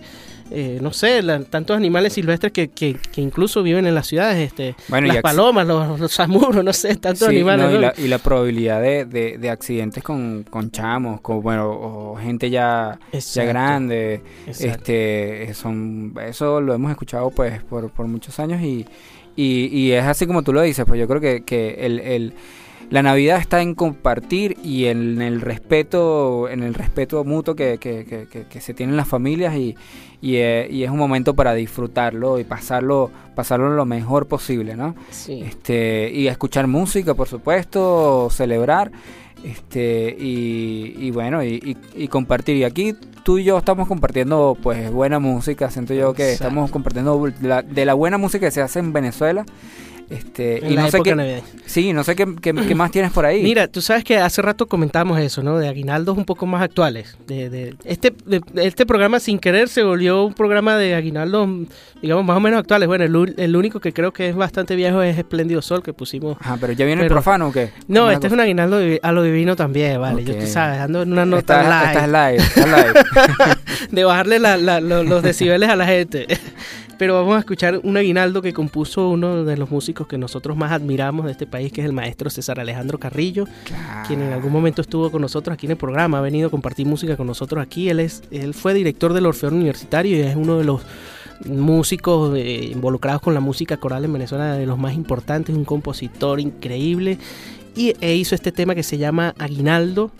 eh, 0.49 0.79
no 0.81 0.91
sé, 0.91 1.21
la- 1.21 1.43
tantos 1.43 1.77
animales 1.77 2.13
silvestres 2.13 2.51
que, 2.51 2.69
que, 2.69 2.95
que 3.11 3.21
incluso 3.21 3.61
viven 3.61 3.85
en 3.85 3.93
las 3.93 4.07
ciudades, 4.07 4.47
este, 4.47 4.75
Bueno, 4.87 5.05
las 5.09 5.21
palomas, 5.21 5.67
los, 5.67 5.99
los 5.99 6.11
zamuros, 6.11 6.63
no 6.65 6.73
sé, 6.73 6.95
tantos 6.95 7.27
Sí, 7.27 7.35
animales. 7.35 7.65
no, 7.65 7.71
y, 7.71 7.75
¿no? 7.75 7.81
la, 7.81 7.93
y 7.97 8.07
la 8.07 8.17
probabilidad 8.17 8.81
de, 8.81 9.05
de- 9.05 9.37
de 9.37 9.49
accidentes 9.51 10.01
con, 10.03 10.43
con 10.49 10.71
chamos, 10.71 11.21
con, 11.21 11.39
bueno, 11.39 11.69
o 11.69 12.15
gente 12.15 12.49
ya, 12.49 12.99
ya 13.11 13.43
grande, 13.45 14.21
Exacto. 14.47 14.67
este, 14.81 15.53
son, 15.53 16.15
eso 16.25 16.59
lo 16.61 16.73
hemos 16.73 16.89
escuchado 16.89 17.29
pues 17.29 17.61
por, 17.63 17.91
por 17.91 18.07
muchos 18.07 18.39
años 18.39 18.59
y, 18.63 18.87
y, 19.35 19.65
y 19.67 19.91
es 19.93 20.03
así 20.05 20.25
como 20.27 20.43
tú 20.43 20.53
lo 20.53 20.61
dices, 20.61 20.85
pues 20.85 20.99
yo 20.99 21.07
creo 21.07 21.21
que, 21.21 21.43
que 21.43 21.75
el, 21.85 21.99
el- 21.99 22.33
la 22.89 23.01
Navidad 23.01 23.39
está 23.39 23.61
en 23.61 23.73
compartir 23.73 24.55
y 24.63 24.85
en 24.85 25.19
el 25.21 25.41
respeto, 25.41 26.47
en 26.49 26.61
el 26.61 26.75
respeto 26.75 27.23
mutuo 27.23 27.55
que, 27.55 27.77
que, 27.79 28.05
que- 28.05 28.27
que- 28.27 28.43
que 28.45 28.61
se 28.61 28.73
tiene 28.75 28.91
en 28.91 28.97
las 28.97 29.07
familias 29.07 29.55
y, 29.55 29.75
y, 30.21 30.35
eh, 30.35 30.67
y 30.69 30.83
es 30.83 30.91
un 30.91 30.97
momento 30.99 31.33
para 31.33 31.55
disfrutarlo 31.55 32.37
y 32.39 32.43
pasarlo, 32.43 33.09
pasarlo 33.35 33.69
lo 33.73 33.85
mejor 33.85 34.27
posible, 34.27 34.75
¿no? 34.75 34.95
Sí. 35.09 35.41
este 35.43 36.11
y 36.13 36.27
escuchar 36.27 36.67
música 36.67 37.15
por 37.15 37.27
supuesto 37.27 38.27
celebrar 38.29 38.91
este 39.43 40.15
y, 40.19 40.95
y 40.97 41.11
bueno 41.11 41.43
y, 41.43 41.55
y- 41.95 42.03
y 42.03 42.07
compartir 42.07 42.55
y 42.57 42.63
aquí 42.63 42.95
tú 43.23 43.37
y 43.37 43.43
yo 43.43 43.57
estamos 43.57 43.87
compartiendo 43.87 44.57
pues 44.61 44.91
buena 44.91 45.19
música 45.19 45.69
siento 45.69 45.93
yo 45.93 46.13
que 46.13 46.31
Exacto. 46.31 46.43
estamos 46.47 46.71
compartiendo 46.71 47.29
la- 47.41 47.61
de 47.61 47.85
la 47.85 47.93
buena 47.93 48.17
música 48.17 48.47
que 48.47 48.51
se 48.51 48.61
hace 48.61 48.79
en 48.79 48.93
Venezuela 48.93 49.45
este 50.13 50.65
En 50.65 50.71
y 50.71 50.75
la 50.75 50.83
no 50.83 50.91
sé 50.91 51.01
qué 51.03 51.41
sí 51.65 51.93
no 51.93 52.03
sé 52.03 52.15
qué, 52.15 52.25
qué- 52.41 52.53
qué 52.53 52.75
más 52.75 52.91
tienes 52.91 53.11
por 53.11 53.25
ahí 53.25 53.41
Mira, 53.43 53.67
tú 53.67 53.81
sabes 53.81 54.03
que 54.03 54.17
hace 54.17 54.41
rato 54.41 54.67
comentábamos 54.67 55.19
eso, 55.19 55.43
¿no? 55.43 55.57
De 55.57 55.67
aguinaldos 55.67 56.17
un 56.17 56.25
poco 56.25 56.45
más 56.45 56.61
actuales. 56.61 57.17
De, 57.27 57.49
de- 57.49 57.75
este, 57.85 58.13
de- 58.25 58.41
este 58.55 58.85
programa 58.85 59.19
sin 59.19 59.39
querer 59.39 59.67
se 59.69 59.83
volvió 59.83 60.23
un 60.25 60.33
programa 60.33 60.77
de 60.77 60.95
aguinaldos, 60.95 61.49
digamos, 62.01 62.23
más 62.25 62.37
o 62.37 62.39
menos 62.39 62.59
actuales. 62.59 62.87
Bueno, 62.87 63.03
el, 63.05 63.55
único 63.55 63.79
que 63.79 63.93
creo 63.93 64.11
que 64.13 64.29
es 64.29 64.35
bastante 64.35 64.75
viejo 64.75 65.01
es 65.01 65.17
Espléndido 65.17 65.61
Sol 65.61 65.81
que 65.83 65.93
pusimos. 65.93 66.37
Ajá, 66.39 66.57
pero 66.59 66.73
ya 66.73 66.85
viene 66.85 67.01
el 67.03 67.07
profano 67.07 67.47
o 67.47 67.51
qué 67.51 67.69
No, 67.87 68.09
este 68.11 68.27
es 68.27 68.33
un 68.33 68.39
aguinaldo 68.39 68.79
a 69.01 69.11
lo 69.11 69.23
divino 69.23 69.55
también, 69.55 69.99
vale. 69.99 70.23
Yo, 70.23 70.33
Ok. 70.33 70.39
tú 70.41 70.47
sabes, 70.47 70.77
dando 70.79 71.01
una 71.03 71.25
nota 71.25 71.61
estás, 71.61 72.07
live, 72.07 72.37
estás 72.37 72.67
live 72.67 72.97
estás 72.97 73.37
live 73.37 73.55
de 73.91 74.03
bajarle 74.03 74.39
la- 74.39 74.57
la- 74.57 74.79
lo- 74.81 75.03
los 75.03 75.23
decibeles 75.23 75.69
a 75.69 75.75
la 75.75 75.85
gente. 75.85 76.27
Pero 76.97 77.15
vamos 77.15 77.35
a 77.35 77.39
escuchar 77.39 77.79
un 77.83 77.97
aguinaldo 77.97 78.41
que 78.41 78.53
compuso 78.53 79.09
uno 79.09 79.43
de 79.43 79.57
los 79.57 79.69
músicos 79.71 80.02
que 80.07 80.17
nosotros 80.17 80.57
más 80.57 80.71
admiramos 80.71 81.25
de 81.25 81.31
este 81.31 81.47
país, 81.47 81.71
que 81.71 81.81
es 81.81 81.85
el 81.85 81.93
maestro 81.93 82.29
César 82.29 82.59
Alejandro 82.59 82.99
Carrillo. 82.99 83.45
quien 84.07 84.21
en 84.21 84.33
algún 84.33 84.51
momento 84.51 84.81
estuvo 84.81 85.11
con 85.11 85.21
nosotros 85.21 85.53
aquí 85.53 85.65
en 85.65 85.71
el 85.71 85.77
programa, 85.77 86.19
ha 86.19 86.21
venido 86.21 86.47
a 86.47 86.51
compartir 86.51 86.85
música 86.85 87.17
con 87.17 87.27
nosotros 87.27 87.61
aquí. 87.61 87.89
Él 87.89 87.99
es, 87.99 88.23
él 88.31 88.53
fue 88.53 88.73
director 88.73 89.13
del 89.13 89.25
Orfeón 89.25 89.55
Universitario 89.55 90.17
y 90.17 90.21
es 90.21 90.35
uno 90.35 90.57
de 90.57 90.63
los 90.63 90.81
músicos 91.45 92.35
eh, 92.37 92.69
involucrados 92.71 93.21
con 93.21 93.33
la 93.33 93.39
música 93.39 93.77
coral 93.77 94.05
en 94.05 94.13
Venezuela, 94.13 94.53
de 94.53 94.65
los 94.65 94.77
más 94.77 94.93
importantes, 94.93 95.55
un 95.55 95.65
compositor 95.65 96.39
increíble. 96.39 97.17
Y 97.75 97.93
e 98.01 98.15
hizo 98.15 98.35
este 98.35 98.51
tema 98.51 98.75
que 98.75 98.83
se 98.83 98.97
llama 98.97 99.33
Aguinaldo. 99.37 100.11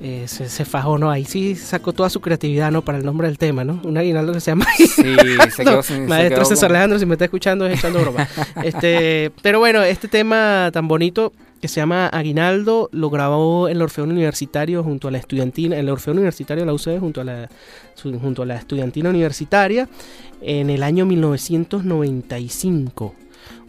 Eh, 0.00 0.24
se, 0.26 0.48
se 0.48 0.64
fajó, 0.64 0.98
¿no? 0.98 1.08
Ahí 1.10 1.24
sí 1.24 1.54
sacó 1.54 1.92
toda 1.92 2.10
su 2.10 2.20
creatividad, 2.20 2.72
¿no? 2.72 2.82
Para 2.82 2.98
el 2.98 3.04
nombre 3.04 3.28
del 3.28 3.38
tema, 3.38 3.62
¿no? 3.64 3.80
Un 3.84 3.96
aguinaldo 3.96 4.32
que 4.32 4.40
se 4.40 4.50
llama 4.50 4.66
sí 4.76 4.86
se 4.92 5.02
quedó, 5.64 5.82
sin- 5.82 6.02
se 6.02 6.08
Maestro 6.08 6.36
quedó 6.38 6.44
César 6.46 6.70
Alejandro, 6.70 6.98
si 6.98 7.06
me 7.06 7.14
está 7.14 7.24
escuchando, 7.26 7.66
es 7.66 7.78
echando 7.78 8.00
broma. 8.00 8.28
este, 8.64 9.30
pero 9.40 9.60
bueno, 9.60 9.82
este 9.82 10.08
tema 10.08 10.70
tan 10.72 10.88
bonito 10.88 11.32
que 11.60 11.68
se 11.68 11.76
llama 11.80 12.08
Aguinaldo 12.08 12.90
lo 12.92 13.08
grabó 13.08 13.68
el 13.68 13.80
Orfeón 13.80 14.10
Universitario 14.10 14.82
junto 14.82 15.08
a 15.08 15.10
la 15.10 15.16
estudiantina, 15.18 15.76
el 15.78 15.88
Orfeón 15.88 16.18
Universitario 16.18 16.62
de 16.62 16.66
la 16.66 16.74
UCB 16.74 16.98
junto 17.00 17.20
a 17.22 17.24
la, 17.24 17.48
junto 18.20 18.42
a 18.42 18.46
la 18.46 18.56
estudiantina 18.56 19.08
universitaria 19.08 19.88
en 20.42 20.68
el 20.70 20.82
año 20.82 21.06
1995. 21.06 23.14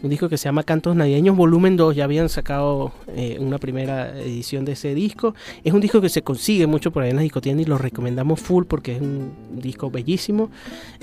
Un 0.06 0.12
disco 0.12 0.30
que 0.30 0.38
se 0.38 0.44
llama 0.44 0.62
Cantos 0.62 0.96
Navideños 0.96 1.36
Volumen 1.36 1.78
2. 1.78 1.96
Ya 1.96 2.04
habían 2.04 2.30
sacado 2.30 2.92
eh, 3.16 3.38
una 3.40 3.58
primera 3.58 4.16
edición 4.20 4.64
de 4.64 4.74
ese 4.74 4.94
disco. 4.94 5.34
Es 5.64 5.74
un 5.74 5.82
disco 5.82 6.00
que 6.00 6.10
se 6.10 6.22
consigue 6.22 6.68
mucho 6.68 6.92
por 6.92 7.02
ahí 7.02 7.10
en 7.10 7.16
las 7.16 7.24
discotiendas 7.24 7.66
y 7.66 7.70
lo 7.70 7.80
recomendamos 7.80 8.40
full 8.40 8.66
porque 8.66 8.98
es 8.98 9.02
un 9.02 9.32
disco 9.50 9.90
bellísimo. 9.90 10.52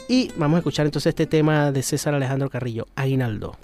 Y 0.08 0.30
vamos 0.36 0.54
a 0.54 0.58
escuchar 0.58 0.86
entonces 0.86 1.10
este 1.10 1.26
tema 1.26 1.72
de 1.72 1.82
César 1.82 2.14
Alejandro 2.14 2.48
Carrillo, 2.48 2.86
Aguinaldo. 2.94 3.56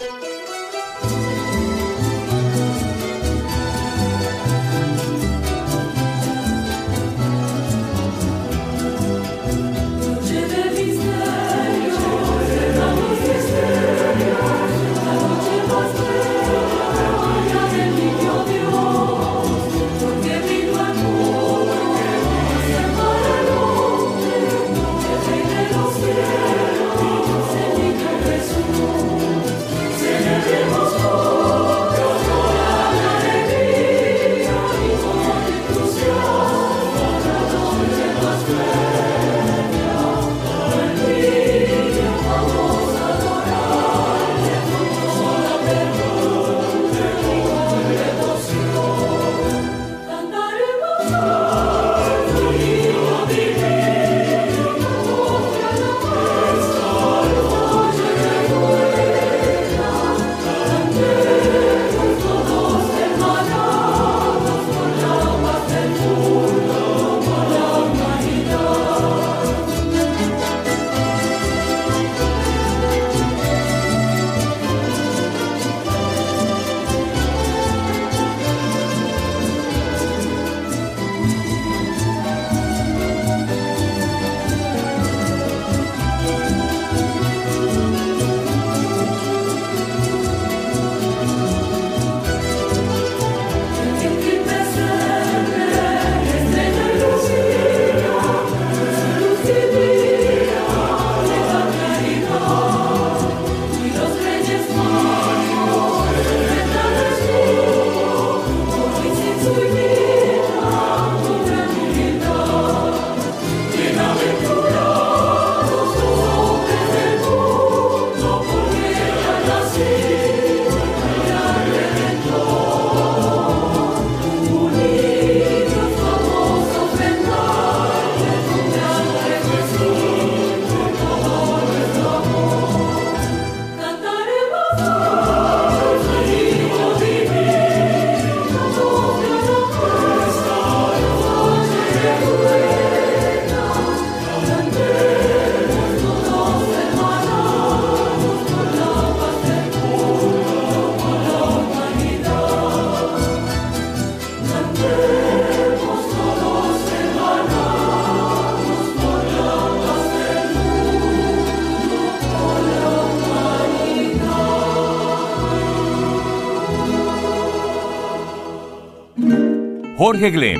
Jorge 170.11 170.31
Glem, 170.31 170.59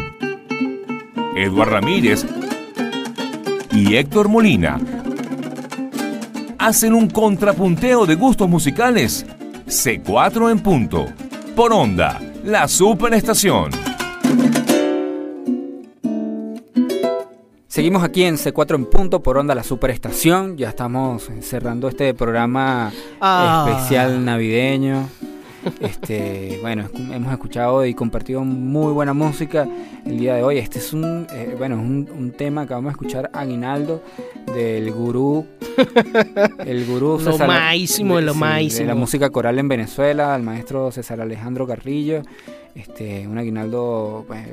Eduard 1.36 1.72
Ramírez 1.72 2.24
y 3.72 3.96
Héctor 3.96 4.30
Molina 4.30 4.80
hacen 6.60 6.94
un 6.94 7.10
contrapunteo 7.10 8.06
de 8.06 8.14
gustos 8.14 8.48
musicales. 8.48 9.26
C4 9.66 10.52
en 10.52 10.60
punto. 10.60 11.08
Por 11.56 11.74
onda, 11.74 12.22
la 12.44 12.68
superestación. 12.68 13.72
Seguimos 17.68 18.04
aquí 18.04 18.26
en 18.26 18.36
C4 18.38 18.76
en 18.76 18.86
punto 18.86 19.24
por 19.24 19.40
onda 19.40 19.56
la 19.56 19.64
superestación. 19.64 20.58
Ya 20.58 20.70
estamos 20.70 21.28
cerrando 21.42 21.88
este 21.88 22.14
programa 22.14 22.92
Ah. 23.20 23.66
especial 23.68 24.24
navideño. 24.24 25.10
Este, 25.80 26.58
bueno, 26.62 26.90
hemos 27.12 27.32
escuchado 27.32 27.86
y 27.86 27.94
compartido 27.94 28.44
muy 28.44 28.94
buena 28.94 29.14
música 29.14 29.68
el 30.06 30.18
día 30.20 30.36
de 30.36 30.44
hoy. 30.44 30.58
Este 30.58 30.80
es 30.80 30.94
un, 30.94 31.28
eh, 31.32 31.56
bueno, 31.58 31.76
es 31.76 31.82
un, 31.82 32.10
un 32.18 32.32
tema 32.32 32.66
que 32.68 32.74
vamos 32.74 32.90
a 32.90 32.92
escuchar 32.92 33.30
Aguinaldo 33.34 34.02
del 34.54 34.92
gurú, 34.92 35.46
el 36.66 36.86
gurú 36.86 37.20
Lo 37.24 37.38
máximo 37.38 38.18
de 38.18 38.22
lo 38.24 38.34
sí, 38.34 38.40
máximo. 38.40 38.80
de 38.80 38.86
la 38.86 38.96
música 38.96 39.30
coral 39.30 39.60
en 39.60 39.68
Venezuela, 39.68 40.36
el 40.36 40.44
maestro 40.44 40.92
César 40.92 41.22
Alejandro 41.22 41.68
Carrillo. 41.68 42.22
Este, 42.80 43.28
un 43.28 43.38
aguinaldo, 43.38 44.24
pues, 44.28 44.48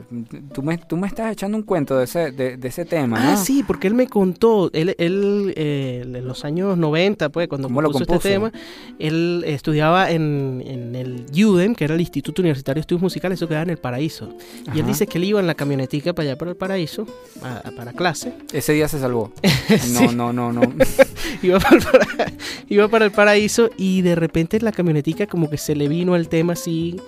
tú 0.52 0.62
me, 0.62 0.78
tú 0.78 0.96
me 0.96 1.06
estás 1.06 1.32
echando 1.32 1.56
un 1.56 1.62
cuento 1.62 1.96
de 1.96 2.04
ese, 2.04 2.32
de, 2.32 2.56
de 2.56 2.68
ese 2.68 2.84
tema, 2.84 3.20
¿no? 3.22 3.30
Ah, 3.30 3.36
sí, 3.36 3.62
porque 3.64 3.86
él 3.86 3.94
me 3.94 4.08
contó, 4.08 4.68
él, 4.72 4.96
él 4.98 5.52
eh, 5.56 6.02
en 6.04 6.26
los 6.26 6.44
años 6.44 6.76
90, 6.76 7.28
pues, 7.28 7.46
cuando 7.46 7.68
¿Cómo 7.68 7.82
lo 7.82 7.90
compuso 7.92 8.14
este 8.16 8.34
compuso? 8.34 8.50
tema, 8.52 8.64
él 8.98 9.44
estudiaba 9.46 10.10
en, 10.10 10.62
en 10.66 10.94
el 10.96 11.26
UDEM, 11.32 11.74
que 11.74 11.84
era 11.84 11.94
el 11.94 12.00
Instituto 12.00 12.42
Universitario 12.42 12.80
de 12.80 12.80
Estudios 12.80 13.02
Musicales, 13.02 13.38
eso 13.38 13.46
quedaba 13.46 13.62
en 13.64 13.70
el 13.70 13.78
Paraíso. 13.78 14.28
Y 14.74 14.80
él 14.80 14.86
dice 14.86 15.06
que 15.06 15.18
él 15.18 15.24
iba 15.24 15.38
en 15.40 15.46
la 15.46 15.54
camionetica 15.54 16.12
para 16.12 16.30
allá, 16.30 16.38
para 16.38 16.50
el 16.50 16.56
Paraíso, 16.56 17.06
a- 17.42 17.58
a- 17.68 17.70
para 17.70 17.92
clase. 17.92 18.32
Ese 18.52 18.72
día 18.72 18.88
se 18.88 18.98
salvó. 18.98 19.32
Sí. 19.78 19.92
No, 20.16 20.32
no, 20.32 20.32
no, 20.32 20.52
no. 20.52 20.62
iba, 21.42 21.58
para 21.60 21.76
el 21.76 21.82
para- 21.84 22.32
iba 22.68 22.88
para 22.88 23.04
el 23.04 23.10
paraíso 23.10 23.70
y 23.76 24.02
de 24.02 24.14
repente 24.14 24.60
la 24.60 24.72
camionetica 24.72 25.26
como 25.26 25.48
que 25.50 25.58
se 25.58 25.74
le 25.76 25.88
vino 25.88 26.16
el 26.16 26.28
tema 26.28 26.54
así 26.54 27.00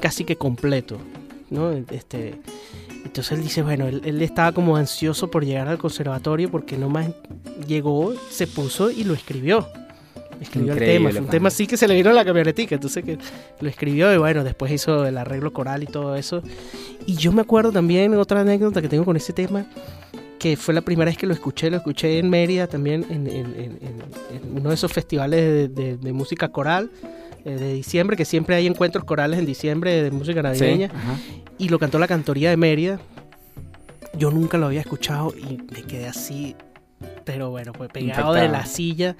casi 0.00 0.24
que 0.24 0.36
completo, 0.36 0.98
¿no? 1.50 1.70
Este, 1.72 2.34
entonces 3.04 3.32
él 3.32 3.42
dice, 3.42 3.62
bueno, 3.62 3.86
él, 3.86 4.02
él 4.04 4.20
estaba 4.22 4.52
como 4.52 4.76
ansioso 4.76 5.30
por 5.30 5.44
llegar 5.44 5.68
al 5.68 5.78
conservatorio 5.78 6.50
porque 6.50 6.76
nomás 6.76 7.08
llegó, 7.66 8.14
se 8.30 8.46
puso 8.46 8.90
y 8.90 9.04
lo 9.04 9.14
escribió. 9.14 9.66
Escribió 10.40 10.72
el 10.74 10.78
tema, 10.80 11.10
fue 11.10 11.20
un 11.20 11.26
tema 11.30 11.48
así 11.48 11.66
que 11.66 11.78
se 11.78 11.88
le 11.88 11.94
vino 11.94 12.10
a 12.10 12.12
la 12.12 12.22
camionetica, 12.24 12.74
entonces 12.74 13.02
que 13.02 13.16
lo 13.58 13.68
escribió 13.70 14.12
y 14.12 14.18
bueno, 14.18 14.44
después 14.44 14.70
hizo 14.70 15.06
el 15.06 15.16
arreglo 15.16 15.50
coral 15.52 15.82
y 15.82 15.86
todo 15.86 16.14
eso. 16.14 16.42
Y 17.06 17.14
yo 17.14 17.32
me 17.32 17.40
acuerdo 17.40 17.72
también, 17.72 18.12
otra 18.14 18.40
anécdota 18.42 18.82
que 18.82 18.88
tengo 18.88 19.06
con 19.06 19.16
ese 19.16 19.32
tema, 19.32 19.64
que 20.38 20.58
fue 20.58 20.74
la 20.74 20.82
primera 20.82 21.08
vez 21.08 21.16
que 21.16 21.26
lo 21.26 21.32
escuché, 21.32 21.70
lo 21.70 21.78
escuché 21.78 22.18
en 22.18 22.28
Mérida 22.28 22.66
también, 22.66 23.06
en, 23.08 23.26
en- 23.26 23.54
en- 23.56 23.78
en- 23.80 24.58
uno 24.58 24.68
de 24.68 24.74
esos 24.74 24.92
festivales 24.92 25.40
de, 25.40 25.68
de- 25.68 25.96
de 25.96 26.12
música 26.12 26.48
coral 26.48 26.90
de 27.54 27.72
diciembre, 27.74 28.16
que 28.16 28.24
siempre 28.24 28.56
hay 28.56 28.66
encuentros 28.66 29.04
corales 29.04 29.38
en 29.38 29.46
diciembre 29.46 30.02
de 30.02 30.10
música 30.10 30.42
navideña, 30.42 30.88
Sí, 30.88 31.42
y 31.58 31.68
lo 31.68 31.78
cantó 31.78 31.98
la 31.98 32.08
cantoría 32.08 32.50
de 32.50 32.56
Mérida. 32.56 33.00
Yo 34.18 34.30
nunca 34.30 34.58
lo 34.58 34.66
había 34.66 34.80
escuchado 34.80 35.34
y 35.36 35.58
me 35.72 35.82
quedé 35.82 36.06
así, 36.06 36.56
pero 37.24 37.50
bueno, 37.50 37.72
pues 37.72 37.90
pegado 37.90 38.32
de 38.32 38.48
la 38.48 38.66
silla. 38.66 39.16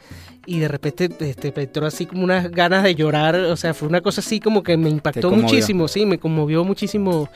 Y 0.47 0.61
de 0.61 0.69
repente 0.69 1.11
este, 1.21 1.53
me 1.55 1.65
entró 1.65 1.87
así 1.87 2.07
como 2.07 2.25
unas 2.25 2.51
ganas 2.51 2.85
de 2.85 2.95
llorar, 2.95 3.35
o 3.35 3.57
sea, 3.57 3.75
fue 3.75 3.89
una 3.89 4.01
cosa 4.01 4.21
así 4.21 4.41
como 4.41 4.63
que 4.63 4.77
me 4.77 4.89
impactó 4.89 5.31
muchísimo, 5.31 5.89
sí, 5.89 6.07
me 6.07 6.19
conmovió 6.19 6.65
muchísimo 6.65 7.29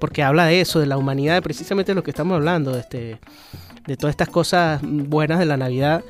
porque 0.00 0.22
habla 0.24 0.46
de 0.46 0.60
eso, 0.60 0.80
de 0.80 0.86
la 0.86 0.96
humanidad, 0.96 1.34
de 1.34 1.42
precisamente 1.42 1.94
lo 1.94 2.02
que 2.02 2.10
estamos 2.10 2.34
hablando, 2.34 2.72
de, 2.72 2.80
este, 2.80 3.18
de 3.86 3.96
todas 3.96 4.12
estas 4.14 4.28
cosas 4.28 4.80
buenas 4.82 5.38
de 5.38 5.46
la 5.46 5.56
Navidad, 5.56 6.02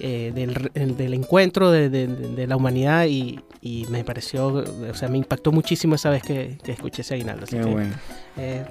eh, 0.00 0.32
del, 0.34 0.96
del 0.96 1.14
encuentro 1.14 1.70
de, 1.70 1.88
de- 1.90 2.06
de 2.06 2.46
la 2.46 2.56
humanidad 2.56 3.04
y, 3.06 3.40
y 3.60 3.86
me 3.90 4.04
pareció, 4.04 4.46
o 4.48 4.94
sea, 4.94 5.08
me 5.08 5.18
impactó 5.18 5.52
muchísimo 5.52 5.94
esa 5.96 6.10
vez 6.10 6.22
que, 6.22 6.58
que 6.64 6.72
escuché 6.72 7.02
ese 7.02 7.14
aguinaldo. 7.14 7.44
así 7.44 7.56
Qué 7.56 7.62
que, 7.62 7.70
bueno. 7.70 7.94
Eh, 8.36 8.64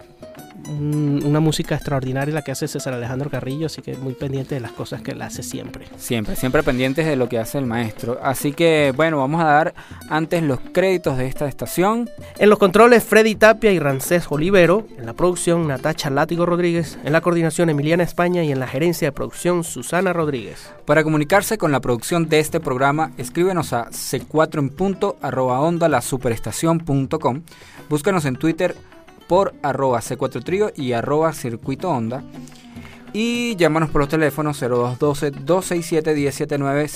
un- 0.69 1.21
una 1.25 1.39
música 1.39 1.75
extraordinaria 1.75 2.33
la 2.33 2.41
que 2.41 2.51
hace 2.51 2.67
César 2.67 2.93
Alejandro 2.93 3.29
Carrillo, 3.29 3.65
así 3.65 3.81
que 3.81 3.97
muy 3.97 4.13
pendiente 4.13 4.55
de 4.55 4.61
las 4.61 4.71
cosas 4.71 5.01
que 5.01 5.11
él 5.11 5.21
hace 5.21 5.43
siempre. 5.43 5.85
Siempre, 5.97 6.35
siempre 6.35 6.63
pendientes 6.63 7.05
de 7.05 7.15
lo 7.15 7.27
que 7.27 7.37
hace 7.39 7.57
el 7.57 7.65
maestro. 7.65 8.19
Así 8.23 8.53
que, 8.53 8.93
bueno, 8.95 9.17
vamos 9.17 9.41
a 9.41 9.45
dar 9.45 9.73
antes 10.09 10.41
los 10.43 10.59
créditos 10.71 11.17
de 11.17 11.27
esta 11.27 11.47
estación. 11.47 12.09
En 12.37 12.49
los 12.49 12.59
controles, 12.59 13.03
Freddy 13.03 13.35
Tapia 13.35 13.71
y 13.71 13.79
Rancés 13.79 14.25
Olivero. 14.29 14.85
En 14.97 15.05
la 15.05 15.13
producción, 15.13 15.67
Natacha 15.67 16.09
Látigo 16.09 16.45
Rodríguez. 16.45 16.97
En 17.03 17.11
la 17.13 17.21
coordinación, 17.21 17.69
Emiliana 17.69 18.03
España. 18.03 18.43
Y 18.43 18.51
en 18.51 18.59
la 18.59 18.67
gerencia 18.67 19.07
de 19.09 19.11
producción, 19.11 19.63
Susana 19.63 20.13
Rodríguez. 20.13 20.71
Para 20.85 21.03
comunicarse 21.03 21.57
con 21.57 21.71
la 21.71 21.81
producción 21.81 22.29
de 22.29 22.39
este 22.39 22.59
programa, 22.59 23.11
escríbenos 23.17 23.73
a 23.73 23.89
c4 23.89 24.59
en 24.59 24.69
punto 24.69 25.17
arroba 25.21 25.59
onda 25.59 25.89
la 25.89 26.01
superestación.com. 26.01 27.41
Búscanos 27.89 28.25
en 28.25 28.35
Twitter 28.35 28.75
por 29.27 29.53
arroba 29.63 29.99
c4 30.01 30.43
trío 30.43 30.71
y 30.75 30.91
arroba 30.93 31.33
circuito 31.33 31.89
onda. 31.89 32.21
Y 33.15 33.55
llámanos 33.57 33.91
por 33.91 34.01
los 34.01 34.09
teléfonos 34.09 34.59
0212-267-1079, 34.63 36.87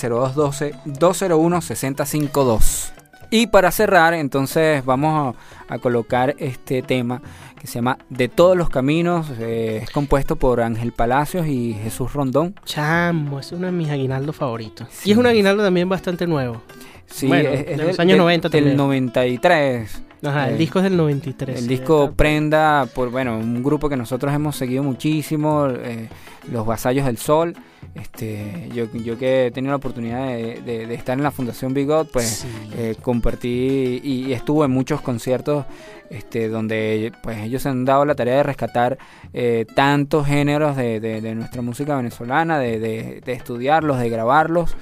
0212-201-6052. 1.68 2.92
Y 3.30 3.48
para 3.48 3.70
cerrar, 3.70 4.14
entonces 4.14 4.84
vamos 4.84 5.36
a, 5.68 5.74
a 5.74 5.78
colocar 5.78 6.34
este 6.38 6.80
tema 6.82 7.20
que 7.60 7.66
se 7.66 7.74
llama 7.74 7.98
De 8.08 8.28
todos 8.28 8.56
los 8.56 8.70
caminos. 8.70 9.26
eh, 9.38 9.80
es 9.82 9.90
compuesto 9.90 10.36
por 10.36 10.60
Ángel 10.62 10.92
Palacios 10.92 11.46
y 11.46 11.74
Jesús 11.74 12.12
Rondón. 12.14 12.54
Chamo, 12.64 13.38
es 13.40 13.52
uno 13.52 13.66
de 13.66 13.72
mis 13.72 13.90
aguinaldos 13.90 14.34
favoritos. 14.36 14.88
Sí. 14.90 15.10
Y 15.10 15.12
es 15.12 15.18
un 15.18 15.26
aguinaldo 15.26 15.62
también 15.62 15.88
bastante 15.88 16.26
nuevo. 16.26 16.62
Sí, 17.06 17.26
Bueno, 17.26 17.50
es, 17.50 17.66
de 17.66 17.76
del- 17.76 17.86
los 17.88 18.00
años 18.00 18.12
del- 18.12 18.18
90 18.18 18.48
del 18.48 18.60
también. 18.64 18.76
93. 18.78 20.02
Ajá, 20.24 20.48
el 20.48 20.54
Eh, 20.54 20.58
disco 20.58 20.78
es 20.80 20.84
del 20.84 20.96
93. 20.96 21.56
El 21.56 21.62
sí, 21.62 21.68
disco 21.68 22.12
Prenda, 22.16 22.86
por 22.92 23.10
bueno, 23.10 23.38
un 23.38 23.62
grupo 23.62 23.88
que 23.88 23.96
nosotros 23.96 24.32
hemos 24.34 24.56
seguido 24.56 24.82
muchísimo, 24.82 25.66
eh, 25.68 26.08
Los 26.50 26.66
Vasallos 26.66 27.06
del 27.06 27.18
Sol. 27.18 27.54
Este, 27.94 28.68
yo, 28.74 28.86
yo 28.92 29.16
que 29.18 29.46
he 29.46 29.50
tenido 29.50 29.70
la 29.72 29.76
oportunidad 29.76 30.26
de, 30.26 30.60
de- 30.64 30.86
de 30.86 30.94
estar 30.94 31.16
en 31.16 31.22
la 31.22 31.30
Fundación 31.30 31.72
Bigot, 31.74 32.10
pues 32.12 32.26
Sí. 32.26 32.48
eh, 32.76 32.96
compartí 33.00 34.00
y, 34.02 34.26
y 34.26 34.32
estuve 34.32 34.66
en 34.66 34.72
muchos 34.72 35.00
conciertos 35.00 35.64
este, 36.10 36.48
donde 36.48 37.12
pues 37.22 37.38
ellos 37.38 37.62
se 37.62 37.68
han 37.68 37.84
dado 37.84 38.04
la 38.04 38.14
tarea 38.14 38.36
de 38.36 38.42
rescatar 38.42 38.98
eh, 39.32 39.66
tantos 39.74 40.26
géneros 40.26 40.76
de, 40.76 41.32
nuestra 41.36 41.62
música 41.62 41.96
venezolana, 41.96 42.58
de, 42.58 42.78
de- 42.78 43.20
de 43.24 43.32
estudiarlos, 43.32 43.98
de 44.00 44.10
grabarlos. 44.10 44.76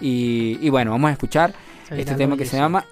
Y, 0.00 0.58
y 0.60 0.70
bueno, 0.70 0.92
vamos 0.92 1.10
a 1.10 1.12
escuchar 1.12 1.52
este 1.90 2.14
tema 2.14 2.36
que 2.36 2.44
se 2.46 2.56
llama 2.56 2.84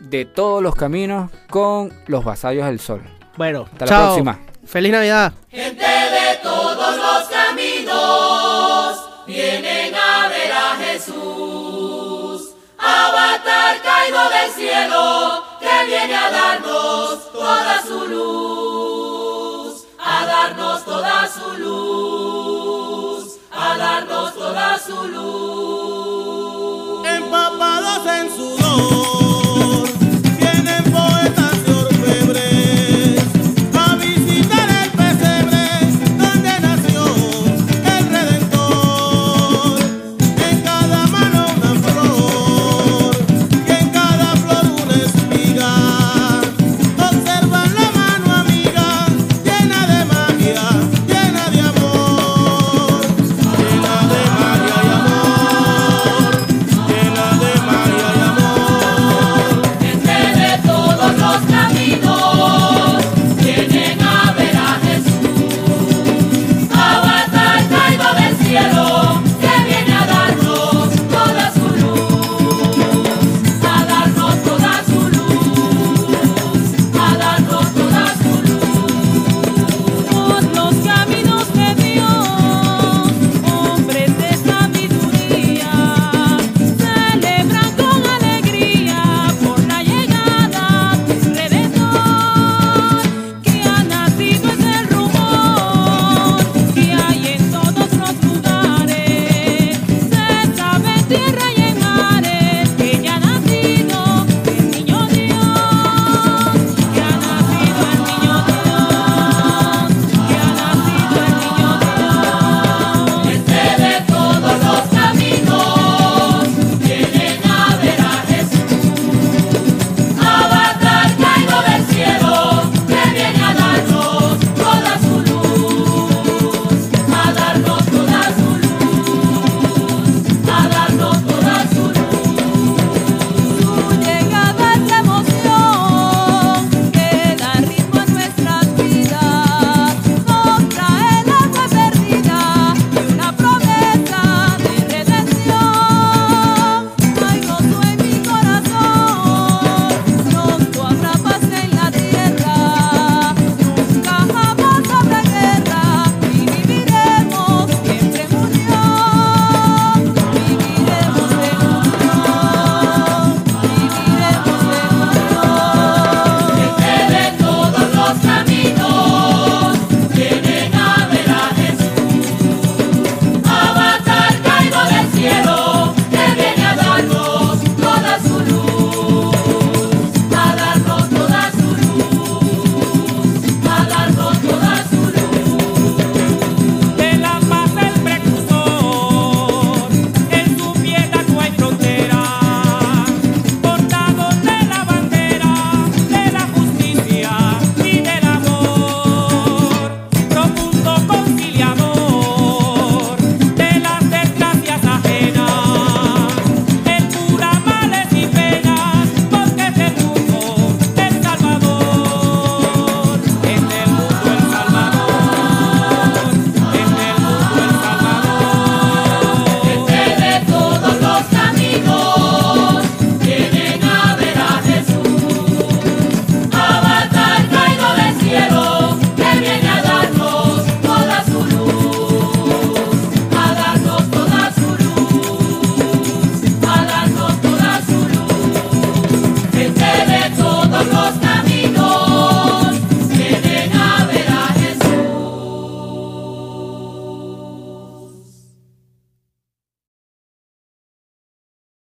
de 0.00 0.24
todos 0.24 0.62
los 0.62 0.74
caminos 0.74 1.30
con 1.48 1.92
los 2.06 2.24
vasallos 2.24 2.66
del 2.66 2.80
sol. 2.80 3.02
Bueno, 3.36 3.66
hasta 3.70 3.86
la 3.86 4.06
próxima. 4.06 4.38
Feliz 4.66 4.92
Navidad. 4.92 5.32
Gente 5.48 5.84
de 5.84 6.36
todos 6.42 6.96
los 6.96 7.28
caminos 7.28 9.00
vienen 9.26 9.94
a 9.94 10.28
ver 10.28 10.52
a 10.52 10.76
Jesús. 10.84 12.54
Avatar 12.78 13.82
caído 13.82 14.28
del 14.28 14.50
cielo 14.52 15.44
que 15.60 15.86
viene 15.86 16.14
a 16.14 16.30
darnos 16.30 17.32
toda 17.32 17.82
su 17.82 18.06
luz. 18.06 19.86
A 19.98 20.26
darnos 20.26 20.84
toda 20.84 21.28
su 21.28 21.52
luz. 21.58 23.38
A 23.52 23.76
darnos 23.76 24.34
toda 24.34 24.78
su 24.78 25.08
luz. 25.08 27.06
Empapados 27.06 28.06
en 28.06 28.36
su 28.36 28.59